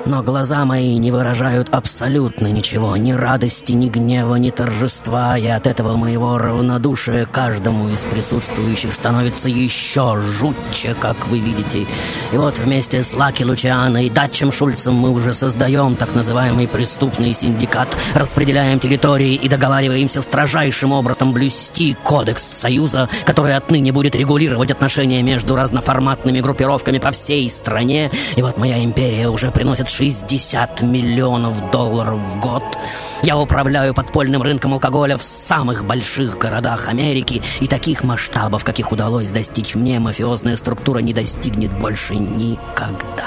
но 0.07 0.23
глаза 0.23 0.65
мои 0.65 0.97
не 0.99 1.11
выражают 1.11 1.69
абсолютно 1.71 2.47
ничего, 2.47 2.97
ни 2.97 3.13
радости, 3.13 3.73
ни 3.73 3.89
гнева, 3.89 4.37
ни 4.37 4.51
торжества, 4.51 5.37
и 5.37 5.47
от 5.47 5.67
этого 5.67 5.97
моего 5.97 6.39
равнодушия 6.39 7.27
каждому 7.27 7.89
из 7.89 8.01
присутствующих 8.01 8.93
становится 8.93 9.49
еще 9.49 10.19
жутче, 10.21 10.95
как 11.01 11.27
вы 11.27 11.41
видите. 11.41 11.87
И 12.33 12.37
вот 12.37 12.59
вместе 12.59 13.03
с 13.03 13.15
Лаки 13.15 13.43
Лучиано 13.43 14.07
и 14.07 14.11
Датчем 14.11 14.53
Шульцем 14.53 14.95
мы 14.95 15.11
уже 15.11 15.35
создаем 15.35 15.97
так 15.97 16.15
называемый 16.15 16.69
преступный 16.69 17.35
синдикат, 17.35 17.97
распределяем 18.15 18.79
территории 18.79 19.35
и 19.35 19.49
договариваемся 19.49 20.23
строжайшим 20.23 20.93
образом 20.93 21.33
блюсти 21.33 21.97
кодекс 22.05 22.43
Союза, 22.43 23.09
который 23.25 23.57
отныне 23.57 23.93
будет 23.93 24.15
регулировать 24.15 24.71
отношения 24.71 25.23
между 25.23 25.57
разноформатными 25.57 26.41
группировками 26.41 26.99
по 26.99 27.11
всей 27.11 27.51
стране. 27.51 28.11
И 28.37 28.43
вот 28.43 28.57
моя 28.57 28.83
империя 28.83 29.29
уже 29.29 29.51
приносит 29.51 29.89
60 29.97 30.83
миллионов 30.83 31.71
долларов 31.71 32.19
в 32.19 32.39
год. 32.39 32.63
Я 33.23 33.39
управляю 33.39 33.95
подпольным 33.95 34.43
рынком 34.43 34.75
алкоголя 34.75 35.17
в 35.17 35.23
самых 35.23 35.87
больших 35.87 36.37
городах 36.37 36.89
Америки, 36.89 37.43
и 37.61 37.67
таких 37.67 38.05
масштабов, 38.05 38.63
каких 38.63 38.93
удалось 38.93 39.31
достичь 39.31 39.75
мне, 39.75 39.99
мафиозная 39.99 40.57
структура 40.57 40.99
не 40.99 41.15
достигнет 41.15 41.73
больше 41.79 42.15
никогда. 42.15 43.25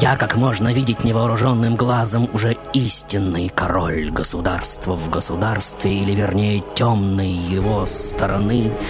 Я, 0.00 0.16
как 0.16 0.34
можно 0.34 0.72
видеть 0.72 1.04
невооруженным 1.04 1.76
глазом, 1.76 2.28
уже 2.32 2.56
истинный 2.72 3.48
король 3.48 4.10
государства 4.10 4.96
в 4.96 5.10
государстве, 5.10 6.02
или 6.02 6.12
вернее 6.12 6.64
темной 6.74 7.30
его 7.30 7.86
стороны— 7.86 8.72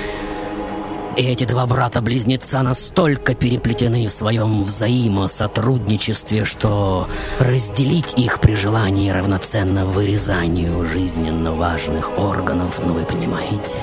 и 1.18 1.22
эти 1.22 1.42
два 1.42 1.66
брата-близнеца 1.66 2.62
настолько 2.62 3.34
переплетены 3.34 4.06
в 4.06 4.12
своем 4.12 4.62
взаимосотрудничестве, 4.62 6.44
что 6.44 7.08
разделить 7.40 8.14
их 8.16 8.38
при 8.40 8.54
желании 8.54 9.10
равноценно 9.10 9.84
вырезанию 9.84 10.86
жизненно 10.86 11.52
важных 11.52 12.16
органов, 12.18 12.80
ну 12.86 12.94
вы 12.94 13.04
понимаете. 13.04 13.76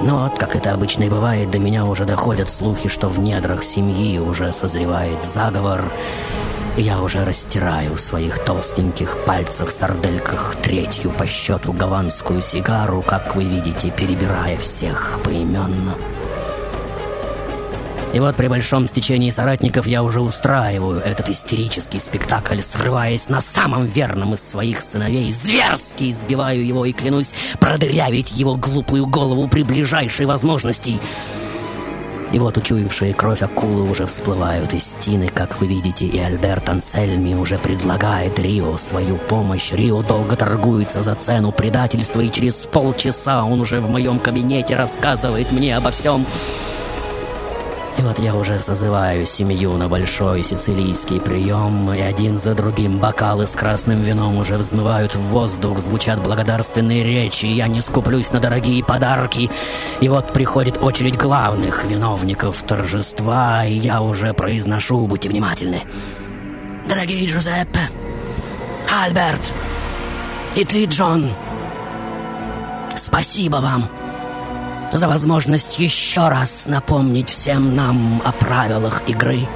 Но 0.00 0.22
вот, 0.24 0.38
как 0.38 0.54
это 0.54 0.72
обычно 0.72 1.04
и 1.04 1.10
бывает, 1.10 1.50
до 1.50 1.58
меня 1.58 1.86
уже 1.86 2.04
доходят 2.04 2.48
слухи, 2.48 2.88
что 2.88 3.08
в 3.08 3.18
недрах 3.18 3.64
семьи 3.64 4.18
уже 4.18 4.52
созревает 4.52 5.24
заговор, 5.24 5.92
я 6.76 7.02
уже 7.02 7.24
растираю 7.24 7.94
в 7.94 8.00
своих 8.00 8.38
толстеньких 8.44 9.24
пальцах-сардельках 9.26 10.56
третью 10.62 11.10
по 11.10 11.26
счету 11.26 11.72
гаванскую 11.72 12.40
сигару, 12.40 13.02
как 13.02 13.36
вы 13.36 13.44
видите, 13.44 13.90
перебирая 13.90 14.56
всех 14.56 15.20
поименно. 15.22 15.96
И 18.14 18.20
вот 18.20 18.36
при 18.36 18.46
большом 18.46 18.88
стечении 18.88 19.30
соратников 19.30 19.86
я 19.86 20.02
уже 20.02 20.20
устраиваю 20.20 21.00
этот 21.00 21.30
истерический 21.30 21.98
спектакль, 21.98 22.60
срываясь 22.60 23.28
на 23.28 23.40
самом 23.40 23.86
верном 23.86 24.34
из 24.34 24.42
своих 24.42 24.82
сыновей, 24.82 25.32
зверски 25.32 26.10
избиваю 26.10 26.66
его 26.66 26.84
и 26.84 26.92
клянусь 26.92 27.32
продырявить 27.58 28.32
его 28.32 28.56
глупую 28.56 29.06
голову 29.06 29.48
при 29.48 29.62
ближайшей 29.62 30.26
возможности. 30.26 31.00
И 32.32 32.38
вот 32.38 32.56
учуявшие 32.56 33.12
кровь 33.12 33.42
акулы 33.42 33.90
уже 33.90 34.06
всплывают 34.06 34.72
из 34.72 34.84
стены, 34.84 35.28
как 35.28 35.60
вы 35.60 35.66
видите, 35.66 36.06
и 36.06 36.18
Альберт 36.18 36.68
Ансельми 36.68 37.34
уже 37.34 37.58
предлагает 37.58 38.38
Рио 38.38 38.78
свою 38.78 39.18
помощь. 39.18 39.70
Рио 39.72 40.02
долго 40.02 40.34
торгуется 40.34 41.02
за 41.02 41.14
цену 41.14 41.52
предательства, 41.52 42.22
и 42.22 42.30
через 42.30 42.66
полчаса 42.66 43.44
он 43.44 43.60
уже 43.60 43.80
в 43.80 43.90
моем 43.90 44.18
кабинете 44.18 44.76
рассказывает 44.76 45.52
мне 45.52 45.76
обо 45.76 45.90
всем. 45.90 46.24
И 47.98 48.02
вот 48.02 48.18
я 48.18 48.34
уже 48.34 48.58
созываю 48.58 49.26
семью 49.26 49.76
на 49.76 49.88
большой 49.88 50.42
сицилийский 50.44 51.20
прием, 51.20 51.92
и 51.92 52.00
один 52.00 52.38
за 52.38 52.54
другим 52.54 52.98
бокалы 52.98 53.46
с 53.46 53.52
красным 53.52 54.02
вином 54.02 54.38
уже 54.38 54.56
взмывают 54.56 55.14
в 55.14 55.20
воздух, 55.20 55.80
звучат 55.80 56.20
благодарственные 56.22 57.04
речи, 57.04 57.46
я 57.46 57.68
не 57.68 57.82
скуплюсь 57.82 58.32
на 58.32 58.40
дорогие 58.40 58.82
подарки. 58.82 59.50
И 60.00 60.08
вот 60.08 60.32
приходит 60.32 60.82
очередь 60.82 61.16
главных 61.16 61.84
виновников 61.84 62.62
торжества, 62.62 63.64
и 63.66 63.74
я 63.74 64.00
уже 64.00 64.32
произношу, 64.32 65.06
будьте 65.06 65.28
внимательны. 65.28 65.82
Дорогие 66.88 67.26
Джузеппе, 67.26 67.90
Альберт 68.90 69.52
и 70.54 70.64
ты, 70.66 70.84
Джон, 70.84 71.30
спасибо 72.94 73.56
вам 73.56 73.88
за 74.98 75.08
возможность 75.08 75.78
еще 75.78 76.28
раз 76.28 76.66
напомнить 76.66 77.30
всем 77.30 77.74
нам 77.74 78.22
о 78.24 78.32
правилах 78.32 79.02
игры. 79.08 79.48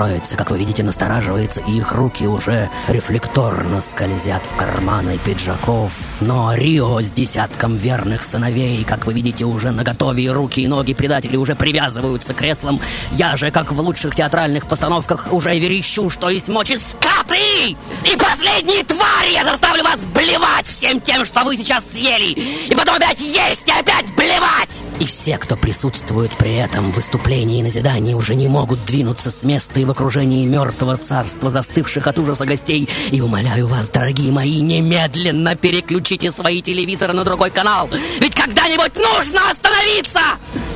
Троица, 0.00 0.34
как 0.34 0.50
вы 0.50 0.56
видите, 0.56 0.82
настораживается, 0.82 1.60
и 1.60 1.72
их 1.72 1.92
руки 1.92 2.26
уже 2.26 2.70
рефлекторно 2.88 3.82
скользят 3.82 4.42
в 4.46 4.56
карманы 4.56 5.18
пиджаков. 5.18 5.92
Но 6.22 6.54
Рио 6.54 7.02
с 7.02 7.10
десятком 7.10 7.76
верных 7.76 8.22
сыновей, 8.22 8.82
как 8.84 9.04
вы 9.04 9.12
видите, 9.12 9.44
уже 9.44 9.72
наготове, 9.72 10.24
и 10.24 10.28
руки 10.30 10.62
и 10.62 10.68
ноги 10.68 10.94
предателей 10.94 11.36
уже 11.36 11.54
привязываются 11.54 12.32
к 12.32 12.38
креслам. 12.38 12.80
Я 13.12 13.36
же, 13.36 13.50
как 13.50 13.72
в 13.72 13.78
лучших 13.78 14.16
театральных 14.16 14.66
постановках, 14.66 15.30
уже 15.32 15.58
верещу, 15.58 16.08
что 16.08 16.30
есть 16.30 16.48
мочи 16.48 16.76
скоты! 16.78 17.76
И 18.10 18.16
последние 18.16 18.82
твари 18.84 19.34
я 19.34 19.44
заставлю 19.44 19.84
вас 19.84 20.00
блевать 20.14 20.66
всем 20.66 20.98
тем, 21.02 21.26
что 21.26 21.44
вы 21.44 21.58
сейчас 21.58 21.84
съели! 21.92 22.40
И 22.70 22.74
потом 22.74 22.94
опять 22.94 23.20
есть 23.20 23.68
и 23.68 23.70
опять 23.70 24.06
блевать! 24.16 24.80
И 25.00 25.06
все, 25.06 25.38
кто 25.38 25.56
присутствует 25.56 26.30
при 26.36 26.56
этом 26.56 26.92
выступлении 26.92 27.60
и 27.60 27.62
назидании, 27.62 28.12
уже 28.12 28.34
не 28.34 28.48
могут 28.48 28.84
двинуться 28.84 29.30
с 29.30 29.42
места 29.44 29.80
и 29.80 29.86
в 29.86 29.90
окружении 29.90 30.44
мертвого 30.44 30.98
царства, 30.98 31.48
застывших 31.48 32.06
от 32.06 32.18
ужаса 32.18 32.44
гостей. 32.44 32.86
И 33.10 33.22
умоляю 33.22 33.66
вас, 33.66 33.88
дорогие 33.88 34.30
мои, 34.30 34.60
немедленно 34.60 35.56
переключите 35.56 36.30
свои 36.30 36.60
телевизоры 36.60 37.14
на 37.14 37.24
другой 37.24 37.50
канал. 37.50 37.88
Ведь 38.20 38.34
когда-нибудь 38.34 38.94
нужно 38.96 39.50
остановиться! 39.50 40.20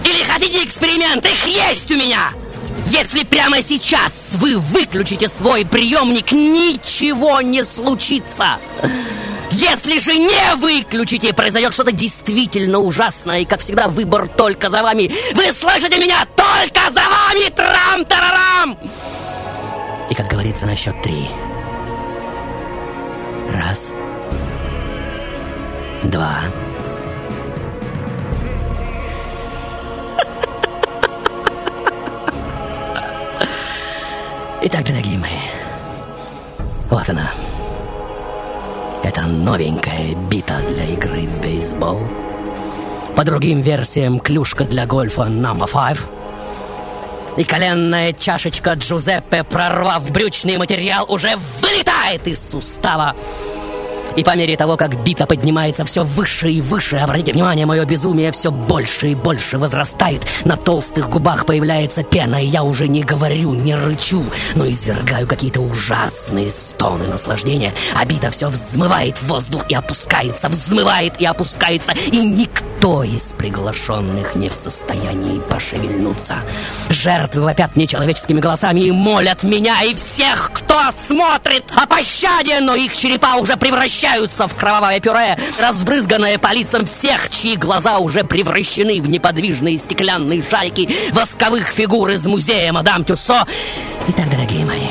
Или 0.04 0.22
хотите 0.22 0.64
эксперимент? 0.64 1.26
Их 1.26 1.46
есть 1.46 1.90
у 1.90 1.96
меня! 1.96 2.30
Если 2.86 3.24
прямо 3.24 3.60
сейчас 3.60 4.30
вы 4.36 4.56
выключите 4.56 5.28
свой 5.28 5.66
приемник, 5.66 6.32
ничего 6.32 7.42
не 7.42 7.62
случится! 7.62 8.58
Если 9.54 10.00
же 10.00 10.18
не 10.18 10.56
выключите, 10.56 11.32
произойдет 11.32 11.74
что-то 11.74 11.92
действительно 11.92 12.80
ужасное, 12.80 13.40
и, 13.40 13.44
как 13.44 13.60
всегда, 13.60 13.86
выбор 13.86 14.26
только 14.26 14.68
за 14.68 14.82
вами. 14.82 15.12
Вы 15.32 15.52
слышите 15.52 15.96
меня? 15.96 16.26
Только 16.34 16.90
за 16.90 17.02
вами! 17.02 17.50
Трам-тарарам! 17.50 18.76
И, 20.10 20.14
как 20.14 20.26
говорится, 20.26 20.66
на 20.66 20.74
счет 20.74 21.00
три. 21.02 21.30
Раз. 23.52 23.92
Два. 26.02 26.40
Итак, 34.62 34.84
дорогие 34.84 35.18
мои, 35.18 35.30
вот 36.90 37.08
она. 37.08 37.30
Это 39.04 39.26
новенькая 39.26 40.14
бита 40.30 40.60
для 40.66 40.86
игры 40.86 41.26
в 41.26 41.42
бейсбол. 41.42 42.00
По 43.14 43.22
другим 43.22 43.60
версиям, 43.60 44.18
клюшка 44.18 44.64
для 44.64 44.86
гольфа 44.86 45.24
number 45.24 45.70
five. 45.70 46.00
И 47.36 47.44
коленная 47.44 48.14
чашечка 48.14 48.72
Джузеппе, 48.72 49.44
прорвав 49.44 50.10
брючный 50.10 50.56
материал, 50.56 51.04
уже 51.06 51.36
вылетает 51.60 52.26
из 52.26 52.50
сустава. 52.50 53.14
И 54.16 54.22
по 54.22 54.36
мере 54.36 54.56
того, 54.56 54.76
как 54.76 55.02
бита 55.02 55.26
поднимается 55.26 55.84
все 55.84 56.04
выше 56.04 56.50
и 56.50 56.60
выше, 56.60 56.96
обратите 56.96 57.32
внимание, 57.32 57.66
мое 57.66 57.84
безумие 57.84 58.30
все 58.30 58.50
больше 58.50 59.08
и 59.08 59.14
больше 59.14 59.58
возрастает. 59.58 60.22
На 60.44 60.56
толстых 60.56 61.08
губах 61.08 61.46
появляется 61.46 62.04
пена, 62.04 62.42
и 62.42 62.46
я 62.46 62.62
уже 62.62 62.86
не 62.86 63.02
говорю, 63.02 63.54
не 63.54 63.74
рычу, 63.74 64.24
но 64.54 64.68
извергаю 64.68 65.26
какие-то 65.26 65.60
ужасные 65.60 66.48
стоны 66.50 67.06
наслаждения. 67.08 67.74
А 67.96 68.04
бита 68.04 68.30
все 68.30 68.48
взмывает 68.48 69.18
в 69.18 69.26
воздух 69.26 69.64
и 69.68 69.74
опускается, 69.74 70.48
взмывает 70.48 71.20
и 71.20 71.24
опускается, 71.24 71.92
и 71.92 72.18
никто 72.18 73.02
из 73.02 73.32
приглашенных 73.36 74.36
не 74.36 74.48
в 74.48 74.54
состоянии 74.54 75.40
пошевельнуться. 75.40 76.36
Жертвы 76.88 77.42
вопят 77.42 77.74
нечеловеческими 77.74 78.40
голосами 78.40 78.80
и 78.80 78.92
молят 78.92 79.42
меня 79.42 79.82
и 79.82 79.94
всех, 79.94 80.52
кто 80.54 80.78
смотрит 81.06 81.64
о 81.74 81.86
пощаде, 81.86 82.60
но 82.60 82.74
их 82.76 82.96
черепа 82.96 83.36
уже 83.36 83.56
превращаются 83.56 83.93
в 84.46 84.54
кровавое 84.56 84.98
пюре, 85.00 85.38
разбрызганное 85.60 86.38
по 86.38 86.52
лицам 86.52 86.84
всех, 86.84 87.30
чьи 87.30 87.56
глаза 87.56 87.98
уже 87.98 88.24
превращены 88.24 89.00
в 89.00 89.08
неподвижные 89.08 89.78
стеклянные 89.78 90.42
шарики 90.42 90.90
восковых 91.12 91.68
фигур 91.68 92.10
из 92.10 92.26
музея 92.26 92.72
Мадам 92.72 93.04
Тюссо. 93.04 93.46
Итак, 94.08 94.28
дорогие 94.30 94.64
мои, 94.64 94.88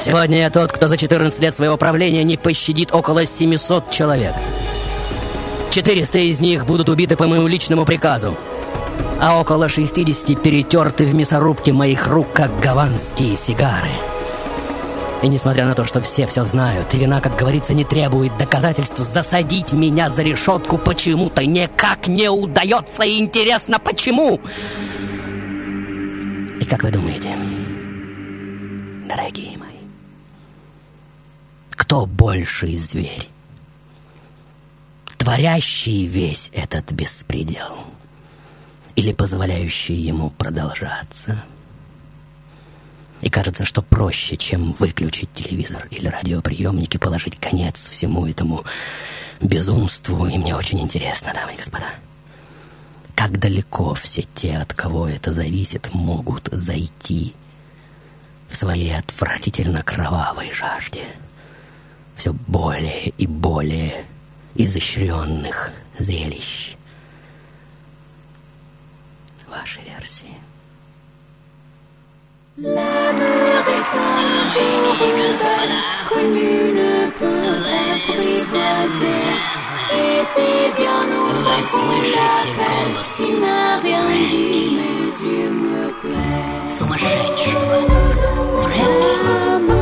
сегодня 0.00 0.38
я 0.38 0.50
тот, 0.50 0.72
кто 0.72 0.86
за 0.86 0.96
14 0.96 1.40
лет 1.40 1.54
своего 1.54 1.76
правления 1.76 2.22
не 2.22 2.36
пощадит 2.36 2.94
около 2.94 3.26
700 3.26 3.90
человек. 3.90 4.34
400 5.72 6.18
из 6.18 6.40
них 6.40 6.64
будут 6.64 6.88
убиты 6.88 7.16
по 7.16 7.26
моему 7.26 7.48
личному 7.48 7.84
приказу 7.84 8.36
а 9.20 9.40
около 9.40 9.68
60 9.68 10.42
перетерты 10.42 11.04
в 11.04 11.14
мясорубке 11.14 11.72
моих 11.72 12.08
рук, 12.08 12.32
как 12.32 12.58
гаванские 12.58 13.36
сигары. 13.36 14.11
И 15.22 15.28
несмотря 15.28 15.66
на 15.66 15.74
то, 15.74 15.84
что 15.84 16.00
все 16.00 16.26
все 16.26 16.44
знают, 16.44 16.92
и 16.94 16.98
вина, 16.98 17.20
как 17.20 17.36
говорится, 17.36 17.74
не 17.74 17.84
требует 17.84 18.36
доказательств, 18.36 18.98
засадить 18.98 19.72
меня 19.72 20.08
за 20.08 20.22
решетку 20.22 20.78
почему-то 20.78 21.46
никак 21.46 22.08
не 22.08 22.28
удается, 22.28 23.04
и 23.04 23.18
интересно, 23.18 23.78
почему? 23.78 24.40
И 26.60 26.64
как 26.64 26.82
вы 26.82 26.90
думаете, 26.90 27.36
дорогие 29.08 29.56
мои, 29.58 29.78
кто 31.70 32.06
больший 32.06 32.76
зверь? 32.76 33.28
Творящий 35.18 36.06
весь 36.06 36.50
этот 36.52 36.90
беспредел– 36.90 37.78
или 38.96 39.12
позволяющие 39.12 39.98
ему 40.00 40.30
продолжаться. 40.30 41.42
И 43.22 43.30
кажется, 43.30 43.64
что 43.64 43.82
проще, 43.82 44.36
чем 44.36 44.72
выключить 44.72 45.32
телевизор 45.32 45.86
или 45.90 46.08
радиоприемник 46.08 46.94
и 46.94 46.98
положить 46.98 47.38
конец 47.38 47.88
всему 47.88 48.26
этому 48.26 48.64
безумству. 49.40 50.26
И 50.26 50.36
мне 50.36 50.54
очень 50.56 50.80
интересно, 50.80 51.32
дамы 51.32 51.54
и 51.54 51.56
господа, 51.56 51.86
как 53.14 53.38
далеко 53.38 53.94
все 53.94 54.24
те, 54.34 54.58
от 54.58 54.74
кого 54.74 55.08
это 55.08 55.32
зависит, 55.32 55.94
могут 55.94 56.48
зайти 56.50 57.32
в 58.48 58.56
своей 58.56 58.96
отвратительно 58.96 59.82
кровавой 59.82 60.50
жажде 60.52 61.04
все 62.16 62.32
более 62.32 63.08
и 63.08 63.26
более 63.26 64.04
изощренных 64.54 65.70
зрелищ 65.98 66.76
ваши 69.48 69.80
версии. 69.80 70.34
L'amour 72.59 73.63
est 73.75 73.91
un 73.97 74.23
jour 74.53 74.97
comme 76.09 76.35
une 76.35 77.11
peur 77.19 77.63
apprivoisée. 77.93 79.27
Et 79.93 80.19
c'est 80.25 80.69
bien 80.75 81.01
au 81.11 81.29
Il 83.19 83.39
n'a 83.41 83.79
rien 83.83 84.05
dit, 84.09 84.77
mes 84.77 85.07
yeux 85.27 85.51
me 85.51 85.91
plaisent. 86.01 86.77
Сумасшедшего. 86.77 87.79
Фрэнки. 88.61 89.80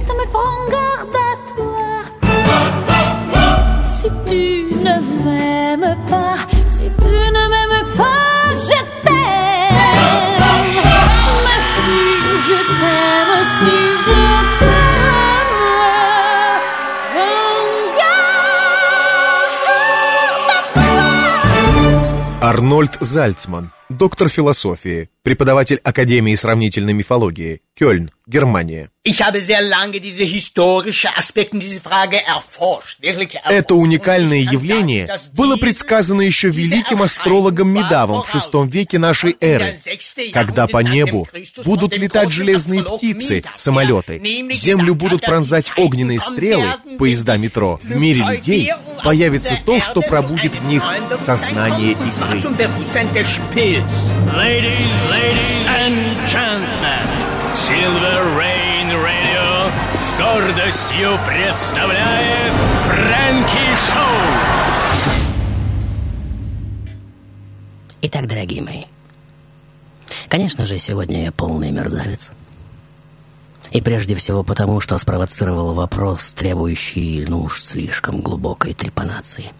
t'aime, 0.06 0.24
prends 0.32 0.64
garde 0.74 1.16
à 1.28 1.32
toi. 1.54 1.88
Si 3.84 4.08
tu 4.28 4.74
ne 4.86 4.94
m'aimes 5.24 5.96
pas, 6.10 6.36
si 6.66 6.84
tu 7.02 7.14
ne 7.36 7.42
m'aimes 7.52 7.86
pas, 7.96 8.48
je 8.68 8.80
t'aime. 9.04 10.44
Mais 11.44 11.60
si 11.72 11.98
je 12.46 12.58
t'aime, 12.80 13.34
si 13.58 13.74
je 14.04 14.20
t'aime. 14.58 14.76
Арнольд 22.40 22.94
Зальцман, 23.00 23.64
доктор 23.97 24.29
философии, 24.29 25.09
преподаватель 25.23 25.79
Академии 25.83 26.35
сравнительной 26.35 26.93
мифологии, 26.93 27.61
Кёльн, 27.77 28.11
Германия. 28.27 28.89
Это 33.43 33.75
уникальное 33.75 34.37
явление 34.39 35.09
было 35.33 35.57
предсказано 35.57 36.21
еще 36.21 36.49
великим 36.49 37.01
астрологом 37.01 37.69
Медавом 37.69 38.21
в 38.21 38.33
VI 38.33 38.69
веке 38.69 38.99
нашей 38.99 39.35
эры, 39.41 39.77
когда 40.31 40.67
по 40.67 40.77
небу 40.79 41.27
будут 41.65 41.97
летать 41.97 42.31
железные 42.31 42.83
птицы, 42.83 43.43
самолеты, 43.55 44.21
землю 44.53 44.93
будут 44.93 45.21
пронзать 45.21 45.71
огненные 45.77 46.19
стрелы, 46.19 46.67
поезда 46.99 47.37
метро. 47.37 47.79
В 47.81 47.91
мире 47.95 48.23
людей 48.23 48.71
появится 49.03 49.59
то, 49.65 49.81
что 49.81 50.01
пробудит 50.01 50.55
в 50.55 50.65
них 50.67 50.83
сознание 51.19 51.93
игры. 51.93 52.41
Ladies, 53.81 54.93
ladies 55.09 55.67
and 55.81 55.97
gentlemen, 56.27 57.07
Silver 57.55 58.37
Rain 58.37 58.93
Radio 58.93 59.71
с 59.97 60.13
гордостью 60.13 61.17
представляет 61.25 62.53
Фрэнки 62.85 63.75
Шоу. 63.87 65.21
Итак, 68.03 68.27
дорогие 68.27 68.61
мои, 68.61 68.83
конечно 70.27 70.67
же, 70.67 70.77
сегодня 70.77 71.23
я 71.23 71.31
полный 71.31 71.71
мерзавец. 71.71 72.29
И 73.71 73.81
прежде 73.81 74.13
всего 74.13 74.43
потому, 74.43 74.79
что 74.79 74.95
спровоцировал 74.99 75.73
вопрос, 75.73 76.33
требующий, 76.33 77.25
ну 77.27 77.41
уж 77.41 77.63
слишком 77.63 78.21
глубокой 78.21 78.75
трепанации. 78.75 79.51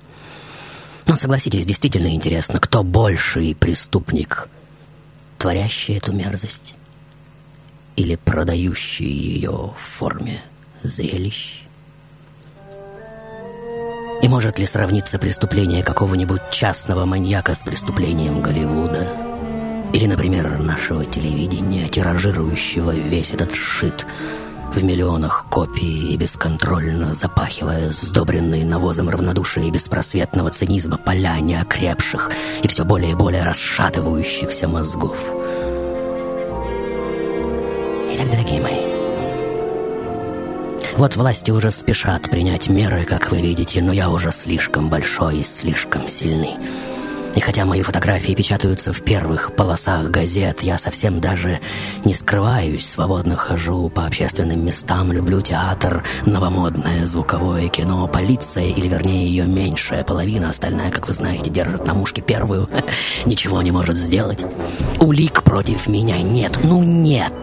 Но 1.11 1.17
согласитесь, 1.17 1.65
действительно 1.65 2.15
интересно, 2.15 2.61
кто 2.61 2.83
больший 2.83 3.53
преступник– 3.53 4.47
творящий 5.37 5.97
эту 5.97 6.13
мерзость 6.13 6.73
или 7.97 8.15
продающий 8.15 9.11
ее 9.11 9.73
в 9.77 9.77
форме 9.77 10.41
зрелищ? 10.83 11.63
И 14.21 14.27
может 14.29 14.57
ли 14.57 14.65
сравниться 14.65 15.19
преступление 15.19 15.83
какого-нибудь 15.83 16.43
частного 16.49 17.03
маньяка 17.03 17.55
с 17.55 17.59
преступлением 17.59 18.41
Голливуда? 18.41 19.05
Или, 19.91 20.05
например, 20.05 20.59
нашего 20.59 21.03
телевидения, 21.03 21.89
тиражирующего 21.89 22.91
весь 22.95 23.31
этот 23.31 23.53
шит 23.53 24.07
в 24.73 24.83
миллионах 24.83 25.45
копий 25.49 26.13
и 26.13 26.17
бесконтрольно 26.17 27.13
запахивая 27.13 27.91
сдобренные 27.91 28.65
навозом 28.65 29.09
равнодушия 29.09 29.65
и 29.65 29.71
беспросветного 29.71 30.49
цинизма 30.49 30.97
поля 30.97 31.39
неокрепших 31.39 32.31
и 32.63 32.67
все 32.67 32.85
более 32.85 33.11
и 33.11 33.15
более 33.15 33.43
расшатывающихся 33.43 34.67
мозгов. 34.67 35.17
Итак, 38.13 38.31
дорогие 38.31 38.61
мои, 38.61 38.91
вот 40.97 41.15
власти 41.15 41.51
уже 41.51 41.71
спешат 41.71 42.29
принять 42.29 42.69
меры, 42.69 43.05
как 43.05 43.31
вы 43.31 43.41
видите, 43.41 43.81
но 43.81 43.91
я 43.93 44.09
уже 44.09 44.31
слишком 44.31 44.89
большой 44.89 45.39
и 45.39 45.43
слишком 45.43 46.07
сильный. 46.07 46.55
И 47.35 47.39
хотя 47.39 47.65
мои 47.65 47.81
фотографии 47.81 48.33
печатаются 48.33 48.91
в 48.91 49.01
первых 49.01 49.55
полосах 49.55 50.09
газет, 50.09 50.63
я 50.63 50.77
совсем 50.77 51.21
даже 51.21 51.59
не 52.03 52.13
скрываюсь, 52.13 52.87
свободно 52.87 53.37
хожу 53.37 53.89
по 53.89 54.05
общественным 54.05 54.65
местам, 54.65 55.11
люблю 55.13 55.41
театр, 55.41 56.03
новомодное 56.25 57.05
звуковое 57.05 57.69
кино, 57.69 58.07
полиция, 58.07 58.65
или 58.65 58.87
вернее 58.87 59.25
ее 59.25 59.45
меньшая 59.45 60.03
половина, 60.03 60.49
остальная, 60.49 60.91
как 60.91 61.07
вы 61.07 61.13
знаете, 61.13 61.49
держит 61.49 61.87
на 61.87 61.93
мушке 61.93 62.21
первую, 62.21 62.69
ничего 63.25 63.61
не 63.61 63.71
может 63.71 63.95
сделать. 63.95 64.43
Улик 64.99 65.43
против 65.43 65.87
меня 65.87 66.21
нет, 66.21 66.59
ну 66.63 66.83
нет. 66.83 67.33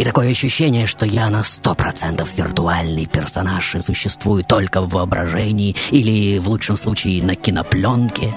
И 0.00 0.04
такое 0.04 0.30
ощущение, 0.30 0.86
что 0.86 1.04
я 1.04 1.28
на 1.28 1.42
сто 1.42 1.74
процентов 1.74 2.30
виртуальный 2.34 3.04
персонаж 3.04 3.74
и 3.74 3.80
существую 3.80 4.44
только 4.44 4.80
в 4.80 4.88
воображении 4.88 5.76
или, 5.90 6.38
в 6.38 6.48
лучшем 6.48 6.78
случае, 6.78 7.22
на 7.22 7.36
кинопленке. 7.36 8.32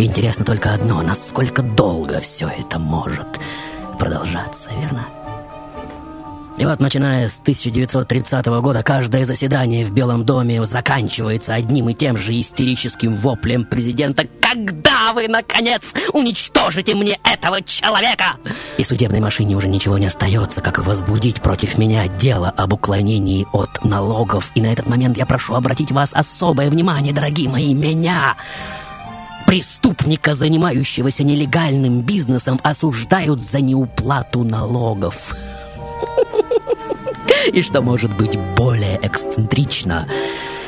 Интересно 0.00 0.44
только 0.44 0.74
одно, 0.74 1.02
насколько 1.02 1.62
долго 1.62 2.18
все 2.18 2.48
это 2.48 2.80
может 2.80 3.28
продолжаться, 3.96 4.70
верно? 4.76 5.06
И 6.56 6.64
вот, 6.64 6.78
начиная 6.78 7.28
с 7.28 7.40
1930 7.40 8.46
года, 8.46 8.84
каждое 8.84 9.24
заседание 9.24 9.84
в 9.84 9.92
Белом 9.92 10.24
доме 10.24 10.64
заканчивается 10.64 11.54
одним 11.54 11.88
и 11.88 11.94
тем 11.94 12.16
же 12.16 12.38
истерическим 12.38 13.16
воплем 13.16 13.64
президента 13.64 14.24
«Когда 14.40 15.12
вы, 15.12 15.26
наконец, 15.26 15.82
уничтожите 16.12 16.94
мне 16.94 17.18
этого 17.24 17.60
человека?» 17.62 18.36
И 18.78 18.84
судебной 18.84 19.18
машине 19.18 19.56
уже 19.56 19.66
ничего 19.66 19.98
не 19.98 20.06
остается, 20.06 20.60
как 20.60 20.78
возбудить 20.78 21.42
против 21.42 21.76
меня 21.76 22.06
дело 22.06 22.50
об 22.50 22.72
уклонении 22.72 23.46
от 23.52 23.84
налогов. 23.84 24.52
И 24.54 24.60
на 24.60 24.66
этот 24.72 24.86
момент 24.86 25.16
я 25.16 25.26
прошу 25.26 25.54
обратить 25.54 25.90
вас 25.90 26.12
особое 26.14 26.70
внимание, 26.70 27.12
дорогие 27.12 27.48
мои, 27.48 27.74
меня 27.74 28.36
преступника, 29.44 30.36
занимающегося 30.36 31.24
нелегальным 31.24 32.02
бизнесом, 32.02 32.60
осуждают 32.62 33.42
за 33.42 33.60
неуплату 33.60 34.44
налогов. 34.44 35.34
И 37.52 37.62
что 37.62 37.82
может 37.82 38.16
быть 38.16 38.38
более 38.56 38.98
эксцентрично, 39.02 40.08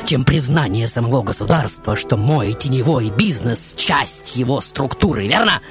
чем 0.05 0.23
признание 0.23 0.87
самого 0.87 1.21
государства, 1.23 1.95
что 1.95 2.17
мой 2.17 2.53
теневой 2.53 3.09
бизнес— 3.09 3.73
часть 3.75 4.35
его 4.35 4.61
структуры, 4.61 5.27
верно? 5.27 5.61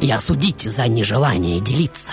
И 0.00 0.10
осудить 0.10 0.62
за 0.62 0.88
нежелание 0.88 1.60
делиться. 1.60 2.12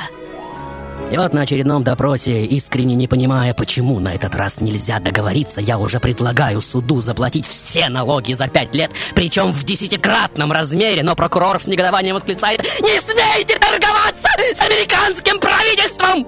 И 1.14 1.18
вот 1.18 1.32
на 1.32 1.42
очередном 1.42 1.84
допросе, 1.84 2.44
искренне 2.44 2.96
не 2.96 3.08
понимая, 3.08 3.54
почему 3.54 4.00
на 4.00 4.16
этот 4.16 4.34
раз 4.34 4.62
нельзя 4.62 5.00
договориться, 5.00 5.62
я 5.62 5.78
уже 5.78 6.00
предлагаю 6.00 6.60
суду 6.60 7.02
заплатить 7.02 7.46
все 7.46 7.88
налоги 7.88 8.34
за 8.34 8.48
пять 8.48 8.74
лет, 8.74 8.90
причем 9.14 9.52
в 9.52 9.64
десятикратном 9.64 10.52
размере, 10.52 11.04
но 11.04 11.16
прокурор 11.16 11.60
с 11.60 11.68
негодованием 11.68 12.16
восклицает 12.16 12.62
«Не 12.82 13.00
смейте 13.00 13.60
торговаться 13.60 14.28
с 14.56 14.60
американским 14.60 15.40
правительством!» 15.40 16.26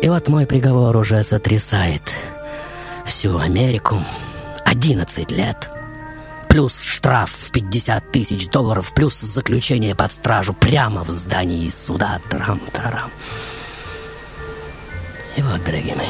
И 0.00 0.08
вот 0.08 0.28
мой 0.28 0.46
приговор 0.46 0.96
уже 0.96 1.24
сотрясает 1.24 2.02
всю 3.04 3.36
Америку. 3.36 4.00
11 4.64 5.32
лет. 5.32 5.68
Плюс 6.48 6.80
штраф 6.80 7.32
в 7.36 7.50
50 7.50 8.12
тысяч 8.12 8.48
долларов, 8.48 8.94
плюс 8.94 9.18
заключение 9.18 9.96
под 9.96 10.12
стражу 10.12 10.54
прямо 10.54 11.02
в 11.02 11.10
здании 11.10 11.68
суда. 11.68 12.20
Трам-тарам. 12.30 13.10
И 15.36 15.42
вот, 15.42 15.62
дорогие 15.64 15.94
мои, 15.94 16.06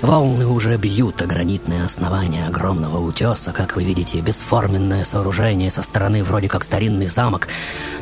волны 0.00 0.46
уже 0.46 0.76
бьют 0.76 1.20
о 1.22 1.26
гранитное 1.26 1.84
основание 1.84 2.46
огромного 2.46 2.98
утеса. 2.98 3.52
Как 3.52 3.74
вы 3.74 3.84
видите, 3.84 4.20
бесформенное 4.20 5.04
сооружение 5.04 5.70
со 5.70 5.82
стороны 5.82 6.22
вроде 6.22 6.48
как 6.48 6.62
старинный 6.62 7.08
замок 7.08 7.48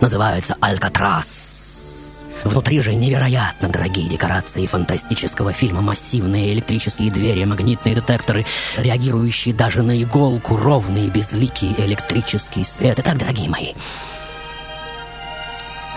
называется 0.00 0.56
Алькатрас. 0.60 2.26
Внутри 2.44 2.80
же 2.80 2.94
невероятно 2.94 3.70
дорогие 3.70 4.06
декорации 4.06 4.66
фантастического 4.66 5.54
фильма, 5.54 5.80
массивные 5.80 6.52
электрические 6.52 7.10
двери, 7.10 7.44
магнитные 7.44 7.94
детекторы, 7.94 8.44
реагирующие 8.76 9.54
даже 9.54 9.82
на 9.82 10.02
иголку, 10.02 10.56
ровный 10.56 11.08
безликий 11.08 11.74
электрический 11.78 12.64
свет. 12.64 12.98
Итак, 12.98 13.16
дорогие 13.16 13.48
мои, 13.48 13.72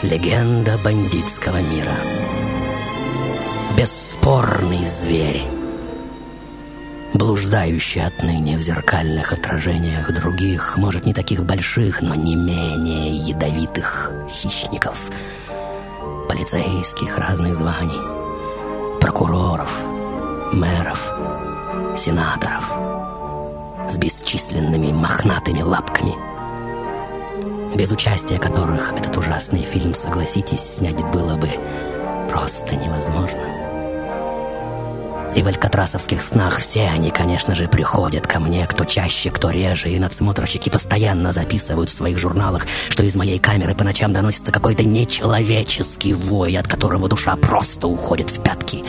легенда 0.04 0.78
бандитского 0.78 1.62
мира. 1.62 1.98
Бесспорный 3.78 4.84
зверь, 4.84 5.44
блуждающий 7.14 8.04
отныне 8.04 8.58
в 8.58 8.62
зеркальных 8.62 9.34
отражениях 9.34 10.12
других, 10.12 10.78
может, 10.78 11.06
не 11.06 11.14
таких 11.14 11.44
больших, 11.44 12.02
но 12.02 12.16
не 12.16 12.36
менее 12.36 13.16
ядовитых 13.16 14.12
хищников— 14.32 15.12
полицейских 16.28 17.20
разных 17.20 17.56
званий, 17.56 18.02
прокуроров, 19.00 19.72
мэров, 20.54 21.14
сенаторов 21.96 22.66
с 23.92 23.98
бесчисленными 23.98 24.92
мохнатыми 24.92 25.62
лапками, 25.62 26.16
без 27.76 27.92
участия 27.92 28.40
которых 28.40 28.94
этот 28.94 29.16
ужасный 29.18 29.62
фильм, 29.62 29.94
согласитесь, 29.94 30.78
снять 30.78 31.04
было 31.12 31.36
бы 31.36 31.50
просто 32.32 32.76
невозможно. 32.76 33.57
И 35.38 35.44
в 35.44 35.48
алькатрасовских 35.48 36.24
снах 36.24 36.58
все 36.58 36.88
они, 36.88 37.12
конечно 37.12 37.54
же, 37.54 37.68
приходят 37.68 38.26
ко 38.26 38.40
мне, 38.40 38.66
кто 38.66 38.86
чаще, 38.86 39.30
кто 39.30 39.52
реже, 39.52 39.92
и 39.92 40.00
надсмотрщики 40.00 40.70
постоянно 40.70 41.32
записывают 41.32 41.92
в 41.92 41.94
своих 41.94 42.18
журналах, 42.18 42.66
что 42.90 43.04
из 43.04 43.16
моей 43.16 43.38
камеры 43.38 43.76
по 43.76 43.84
ночам 43.84 44.12
доносится 44.12 44.52
какой-то 44.52 44.82
нечеловеческий 44.82 46.14
вой, 46.14 46.58
от 46.58 46.68
которого 46.68 47.08
душа 47.08 47.36
просто 47.36 47.88
уходит 47.88 48.32
в 48.32 48.42
пятки. 48.42 48.84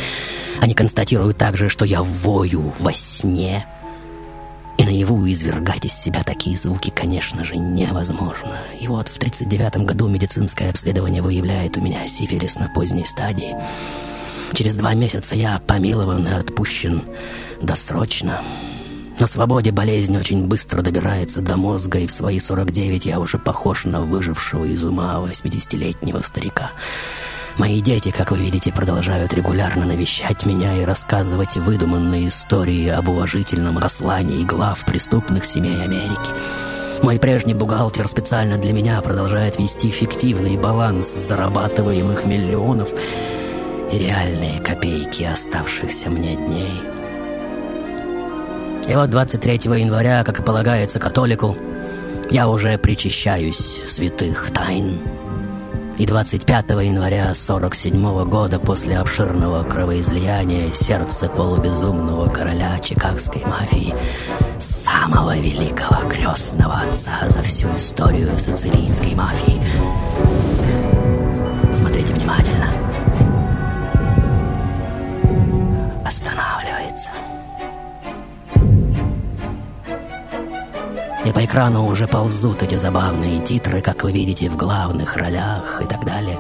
Они 0.59 0.73
констатируют 0.73 1.37
также, 1.37 1.69
что 1.69 1.85
я 1.85 2.03
вою 2.03 2.73
во 2.79 2.95
сне, 2.95 3.67
и 4.79 4.85
наяву 4.85 5.31
извергать 5.31 5.85
из 5.85 5.93
себя 5.93 6.23
такие 6.23 6.57
звуки, 6.57 6.89
конечно 6.89 7.45
же, 7.45 7.57
невозможно. 7.57 8.57
И 8.81 8.89
вот 8.89 9.09
в 9.09 9.19
1939 9.19 9.87
году 9.87 10.09
медицинское 10.09 10.71
обследование 10.71 11.21
выявляет 11.21 11.77
у 11.77 11.83
меня 11.83 12.09
сифилис 12.09 12.57
на 12.57 12.71
поздней 12.71 13.05
стадии. 13.05 13.55
Через 14.53 14.77
два 14.77 14.95
месяца 14.95 15.35
я 15.35 15.61
помилован 15.67 16.27
и 16.27 16.31
отпущен 16.31 17.03
досрочно. 17.61 18.41
На 19.19 19.27
свободе 19.27 19.73
болезнь 19.73 20.17
очень 20.17 20.47
быстро 20.47 20.81
добирается 20.81 21.41
до 21.41 21.57
мозга, 21.57 21.99
и 21.99 22.07
в 22.07 22.13
свои 22.13 22.39
49 22.39 23.07
я 23.07 23.19
уже 23.19 23.39
похож 23.39 23.85
на 23.85 24.03
выжившего 24.03 24.65
из 24.65 24.83
ума 24.85 25.21
80-летнего 25.21 26.23
старика. 26.23 26.71
Мои 27.57 27.81
дети, 27.81 28.13
как 28.13 28.31
вы 28.31 28.39
видите, 28.39 28.73
продолжают 28.73 29.35
регулярно 29.35 29.85
навещать 29.85 30.47
меня 30.47 30.81
и 30.81 30.85
рассказывать 30.85 31.57
выдуманные 31.57 32.29
истории 32.29 32.87
об 32.89 33.09
уважительном 33.09 33.81
послании 33.81 34.45
глав 34.45 34.85
преступных 34.85 35.45
семей 35.45 35.83
Америки. 35.83 36.33
Мой 37.03 37.19
прежний 37.19 37.55
бухгалтер 37.55 38.07
специально 38.07 38.57
для 38.57 38.73
меня 38.73 39.01
продолжает 39.03 39.59
вести 39.59 39.91
фиктивный 39.91 40.57
баланс 40.57 41.13
зарабатываемых 41.13 42.25
миллионов– 42.25 42.91
реальные 43.93 44.61
копейки 44.61 45.23
оставшихся 45.23 46.11
мне 46.11 46.37
дней. 46.37 46.83
И 48.89 48.95
вот 48.95 49.11
23 49.11 49.55
января, 49.79 50.25
как 50.25 50.41
и 50.41 50.43
полагается 50.43 50.99
католику, 50.99 51.57
я 52.31 52.49
уже 52.49 52.77
причащаюсь 52.79 53.81
святых 53.87 54.51
тайн. 54.51 54.99
И 55.99 56.07
25 56.07 56.71
января 56.71 57.35
47 57.35 58.25
года 58.29 58.61
после 58.61 58.99
обширного 58.99 59.65
кровоизлияния 59.65 60.73
сердце 60.73 61.29
полубезумного 61.29 62.29
короля 62.29 62.79
чикагской 62.79 63.45
мафии, 63.45 63.95
самого 64.61 65.37
великого 65.37 66.09
крестного 66.09 66.83
отца 66.89 67.29
за 67.29 67.43
всю 67.43 67.69
историю 67.77 68.39
сицилийской 68.39 69.15
мафии. 69.15 69.61
Смотрите 71.73 72.15
внимательно. 72.15 72.78
Останавливается. 76.09 77.11
И 81.25 81.33
по 81.33 81.45
экрану 81.45 81.87
уже 81.87 82.07
ползут 82.07 82.63
эти 82.63 82.77
забавные 82.77 83.43
титры, 83.43 83.83
как 83.83 84.03
вы 84.03 84.13
видите, 84.13 84.49
в 84.49 84.57
главных 84.57 85.17
ролях 85.17 85.83
и 85.83 85.85
так 85.85 86.05
далее. 86.05 86.39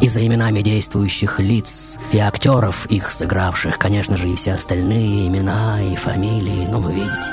И 0.00 0.08
за 0.08 0.26
именами 0.26 0.62
действующих 0.62 1.40
лиц 1.40 1.98
и 2.12 2.18
актеров, 2.18 2.86
их 2.86 3.10
сыгравших, 3.10 3.78
конечно 3.78 4.16
же, 4.16 4.28
и 4.30 4.36
все 4.36 4.54
остальные 4.54 5.26
имена 5.26 5.82
и 5.82 5.94
фамилии, 5.96 6.66
ну, 6.70 6.80
вы 6.80 6.94
видите. 6.94 7.30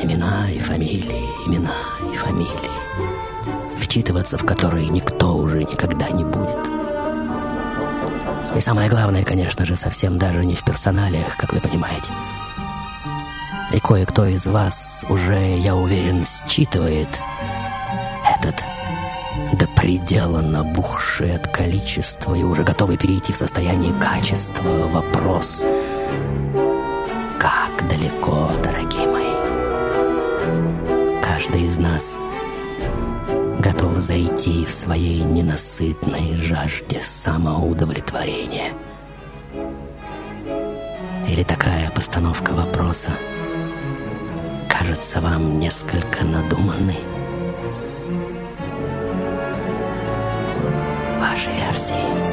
Имена 0.00 0.50
и 0.50 0.58
фамилии, 0.58 1.26
имена 1.46 1.74
и 2.12 2.16
фамилии, 2.16 3.78
вчитываться 3.78 4.38
в 4.38 4.46
которые 4.46 4.88
никто 4.88 5.36
уже 5.36 5.64
никогда 5.64 6.08
не 6.10 6.24
будет. 6.24 6.75
И 8.56 8.60
самое 8.60 8.88
главное, 8.88 9.22
конечно 9.22 9.66
же, 9.66 9.76
совсем 9.76 10.18
даже 10.18 10.42
не 10.44 10.54
в 10.54 10.64
персоналиях, 10.64 11.36
как 11.36 11.52
вы 11.52 11.60
понимаете. 11.60 12.06
И 13.70 13.80
кое-кто 13.80 14.24
из 14.24 14.46
вас 14.46 15.04
уже, 15.10 15.58
я 15.58 15.76
уверен, 15.76 16.24
считывает 16.48 17.08
этот 18.38 18.64
до 19.52 19.66
предела 19.68 20.40
набухший 20.40 21.36
от 21.36 21.48
количества 21.48 22.34
и 22.34 22.42
уже 22.42 22.62
готовый 22.64 22.96
перейти 22.96 23.34
в 23.34 23.36
состояние 23.36 23.92
качества 23.92 24.88
вопрос. 24.88 25.62
Как 27.38 27.88
далеко, 27.90 28.50
дорогие 28.64 29.06
мои? 29.06 29.34
Каждый 31.22 31.66
из 31.66 31.78
нас 31.78 32.18
готов 33.86 34.00
зайти 34.00 34.64
в 34.64 34.70
своей 34.70 35.22
ненасытной 35.22 36.36
жажде 36.36 37.00
самоудовлетворения. 37.02 38.72
Или 41.28 41.42
такая 41.42 41.90
постановка 41.90 42.50
вопроса 42.52 43.10
кажется 44.68 45.20
вам 45.20 45.58
несколько 45.58 46.24
надуманной? 46.24 46.98
Ваши 51.20 51.50
версии. 51.50 52.25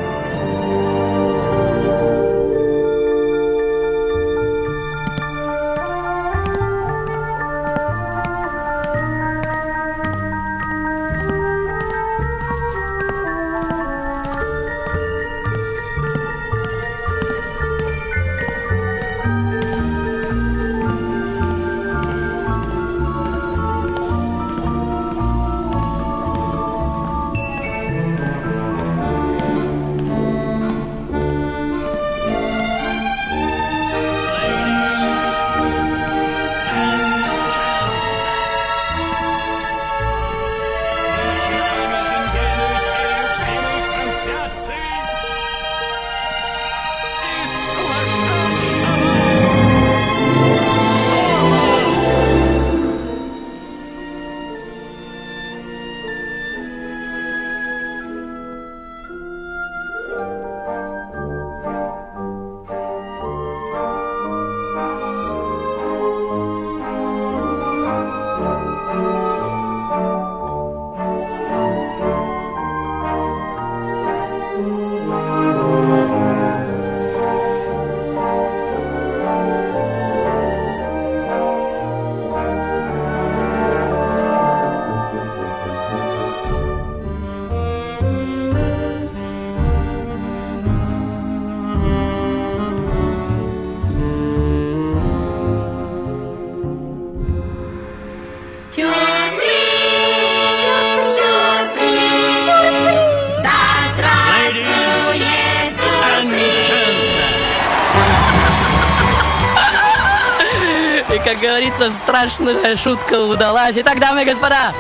Говорится, 111.44 111.91
страшная 111.91 112.78
шутка 112.78 113.22
удалась. 113.22 113.76
Итак, 113.78 114.00
дамы 114.00 114.22
и 114.22 114.26
господа, 114.26 114.72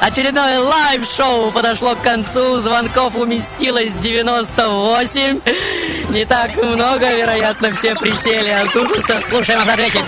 очередное 0.00 0.58
live-шоу 0.58 1.52
подошло 1.52 1.94
к 1.94 2.02
концу. 2.02 2.58
Звонков 2.60 3.14
уместилось 3.14 3.92
98. 3.94 5.40
Не 6.10 6.24
так 6.24 6.56
много, 6.56 7.14
вероятно, 7.14 7.70
все 7.72 7.94
присели 7.94 8.50
от 8.50 8.74
ужаса. 8.74 9.20
Слушаем 9.22 9.60
вас 9.60 9.68
ответить. 9.68 10.04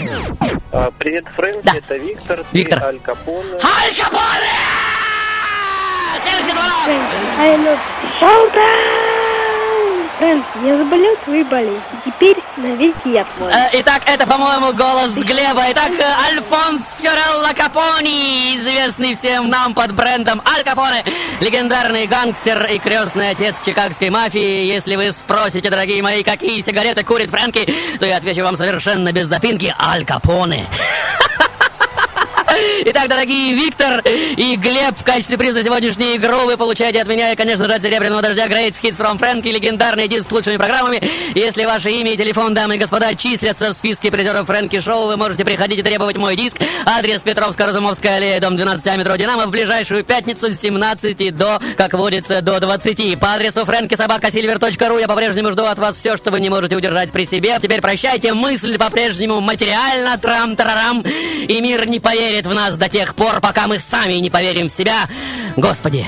А, 0.72 0.91
Привет, 0.99 1.26
Фрэнки, 1.37 1.76
это 1.76 1.97
Виктор. 1.97 2.45
Виктор. 2.53 2.82
Аль 2.82 2.99
Капоне. 2.99 3.55
Аль 3.62 3.95
Капоне! 3.97 4.57
Следующий 6.22 6.51
звонок! 6.51 6.91
Алло, 7.41 7.76
Showdown! 8.18 10.09
Фрэнк, 10.18 10.45
я 10.64 10.76
заболел 10.78 11.16
твоей 11.24 11.45
болезнью. 11.45 11.82
Теперь 12.05 12.37
Э, 13.38 13.68
Итак, 13.80 14.02
это, 14.07 14.26
по-моему, 14.26 14.72
голос 14.72 15.12
Глеба. 15.14 15.64
Итак, 15.72 15.92
э, 15.98 16.02
Альфонс 16.02 16.96
Фьорелло 16.98 17.52
Капони, 17.54 18.57
известный 18.57 19.14
всем 19.14 19.50
нам 19.50 19.74
под 19.74 19.92
брендом 19.92 20.40
Аль 20.46 20.64
Капоне, 20.64 21.04
легендарный 21.40 22.07
гангстер 22.07 22.64
и 22.66 22.78
крестный 22.78 23.30
отец 23.30 23.62
чикагской 23.62 24.09
мафии. 24.09 24.64
Если 24.64 24.96
вы 24.96 25.12
спросите, 25.12 25.68
дорогие 25.68 26.02
мои, 26.02 26.22
какие 26.22 26.62
сигареты 26.62 27.04
курит 27.04 27.30
Фрэнки, 27.30 27.68
то 27.98 28.07
я 28.07 28.16
отвечу 28.16 28.42
вам 28.42 28.57
совершенно 28.57 29.12
без 29.12 29.28
запинки 29.28 29.74
Аль 29.78 30.07
Капоне. 30.07 30.66
Итак, 32.84 33.09
дорогие 33.09 33.55
Виктор 33.55 34.03
и 34.05 34.57
Глеб, 34.57 34.97
в 34.97 35.05
качестве 35.05 35.36
приза 35.36 35.55
за 35.55 35.64
сегодняшнюю 35.64 36.16
игру 36.16 36.44
вы 36.44 36.57
получаете 36.57 37.01
от 37.03 37.09
меня 37.09 37.32
и, 37.32 37.36
конечно 37.36 37.64
же, 37.64 37.72
от 37.72 37.82
Серебряного 37.82 38.22
Дождя 38.22 38.47
Great 38.47 38.74
Hits 38.80 38.99
from 38.99 39.18
Frankie, 39.18 39.53
легендарный 39.53 40.09
диск 40.09 40.28
с 40.28 40.32
лучшими 40.32 40.57
программами. 40.57 41.03
Если 41.34 41.64
ваше 41.64 41.90
имя 41.90 42.12
и 42.12 42.16
телефон, 42.16 42.55
дамы 42.55 42.76
и 42.76 42.78
господа, 42.78 43.14
числятся 43.14 43.72
в 43.72 43.76
списке 43.76 44.11
призеров 44.11 44.47
Фрэнки 44.47 44.80
Шоу, 44.80 45.07
вы 45.07 45.16
можете 45.16 45.44
приходить 45.44 45.80
и 45.80 45.82
требовать 45.82 46.16
мой 46.16 46.36
диск. 46.36 46.59
Адрес 46.84 47.22
Петровско-Разумовская 47.24 48.16
аллея, 48.16 48.40
дом 48.40 48.57
12, 48.57 48.86
а 48.86 48.97
метро 48.97 49.16
Динамо 49.16 49.47
в 49.47 49.51
ближайшую 49.51 50.05
пятницу 50.05 50.53
с 50.53 50.61
17 50.61 51.36
до, 51.36 51.61
как 51.76 51.94
водится, 51.94 52.42
до 52.42 52.61
20. 52.61 53.18
По 53.18 53.34
адресу 53.34 53.61
frankysobakasilver.ru 53.61 55.01
я 55.01 55.09
по-прежнему 55.09 55.53
жду 55.53 55.64
от 55.64 55.78
вас 55.78 55.97
все, 55.97 56.16
что 56.16 56.30
вы 56.30 56.40
не 56.40 56.51
можете 56.51 56.76
удержать 56.76 57.11
при 57.11 57.24
себе. 57.24 57.57
Теперь 57.61 57.80
прощайте, 57.80 58.34
мысль 58.34 58.78
по-прежнему 58.78 59.40
материально, 59.40 60.16
трам-тарарам, 60.18 61.03
и 61.03 61.61
мир 61.61 61.88
не 61.88 61.99
поверит 61.99 62.36
в 62.45 62.53
нас 62.53 62.76
до 62.76 62.89
тех 62.89 63.14
пор, 63.14 63.41
пока 63.41 63.66
мы 63.68 63.78
сами 63.78 64.14
не 64.14 64.28
поверим 64.28 64.68
в 64.68 64.72
себя. 64.72 65.09
Господи, 65.57 66.07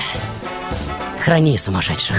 храни 1.23 1.57
сумасшедших. 1.57 2.17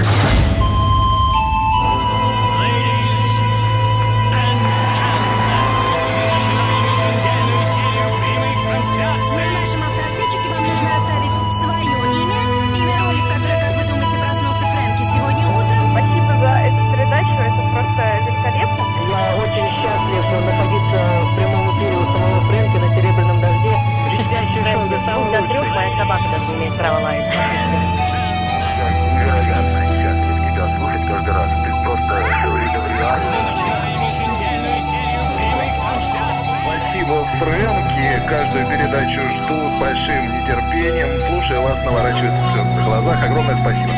Фрэнки. 37.40 38.20
Каждую 38.28 38.66
передачу 38.66 39.16
жду 39.16 39.56
с 39.56 39.80
большим 39.80 40.28
нетерпением. 40.28 41.08
Слушая 41.26 41.60
вас, 41.60 41.82
наворачиваются 41.86 42.52
слезы 42.52 42.68
на 42.68 42.84
глазах. 42.84 43.24
Огромное 43.24 43.56
спасибо. 43.56 43.92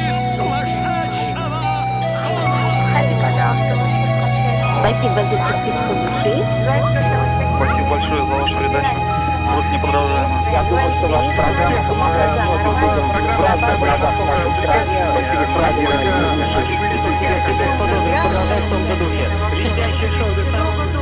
Спасибо 4.79 5.21
за 5.27 5.37
подписку 5.43 5.93
души. 5.99 6.35
Спасибо 7.57 7.87
большое 7.91 8.23
за 8.23 8.33
вашу 8.33 8.55
передачу. 8.59 8.95
Просто 9.53 9.71
неподражаемо. 9.75 10.37
Я 10.53 10.63
думаю, 10.63 10.91
что 10.95 11.07
ваша 11.09 11.31
программа 11.35 11.83
помогает 11.89 12.31
многим 12.47 12.75
людям 12.79 13.07
в 13.11 13.43
разных 13.43 13.75
городах 13.81 14.15
нашей 14.23 14.53
стране. 14.63 15.03
Спасибо, 15.11 15.45
правильно. 15.59 15.95
Продолжать 18.23 18.63
в 18.63 18.71
том 18.71 18.83
же 18.87 18.95
духе. 19.03 19.27
Блестящее 19.51 20.11
шоу 20.17 21.02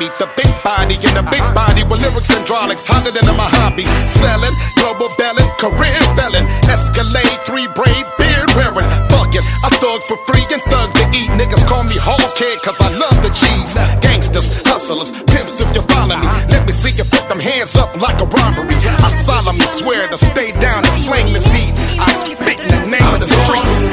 Grind, 0.00 0.16
grind, 0.16 0.16
meet 0.16 0.16
the 0.18 0.28
big 0.36 0.52
body 0.64 0.94
in 0.96 1.12
the 1.14 1.22
big 1.30 1.44
body 1.54 1.84
with 1.84 2.00
lyrics 2.00 2.30
and 2.30 2.40
hydraulics. 2.40 2.86
Hotter 2.86 3.12
than 3.12 3.28
a 3.28 3.48
hobby. 3.60 3.84
Selling, 4.08 4.54
global 4.76 5.08
belling, 5.18 5.48
career 5.58 6.00
felon. 6.16 6.46
Escalade, 6.68 7.40
three 7.44 7.68
braid, 7.76 8.06
beard 8.16 8.48
wearing. 8.56 8.88
Fuck 9.12 9.34
it, 9.34 9.44
I 9.64 9.68
thug 9.76 10.02
for 10.08 10.16
free 10.24 10.46
and 10.52 10.62
thug 10.72 10.88
to 10.96 11.04
eat. 11.12 11.30
Niggas 11.36 11.66
call 11.68 11.84
me 11.84 11.96
Hog 12.00 12.20
Head 12.40 12.58
cause 12.64 12.80
I 12.80 12.88
love 12.96 13.20
the 13.20 13.30
cheese. 13.30 13.74
Gangsters, 14.00 14.48
hustlers, 14.64 15.12
pimps 15.28 15.60
if 15.60 15.68
you 15.74 15.82
follow 15.92 16.16
me. 16.16 16.26
Let 16.48 16.66
me 16.66 16.72
see 16.72 16.92
you 16.96 17.04
put 17.04 17.28
them 17.28 17.40
hands 17.40 17.76
up 17.76 17.94
like 18.00 18.20
a 18.20 18.26
robbery. 18.26 18.76
I 19.04 19.10
solemnly 19.12 19.66
swear 19.66 20.08
to 20.08 20.16
stay 20.16 20.52
down 20.60 20.84
and 20.84 20.96
slang 20.96 21.32
this 21.32 21.46
heat. 21.52 21.74
I 22.00 22.08
spit 22.24 22.60
in 22.60 22.68
the 22.68 22.88
name 22.88 23.14
of 23.14 23.20
the 23.20 23.28
streets. 23.28 23.90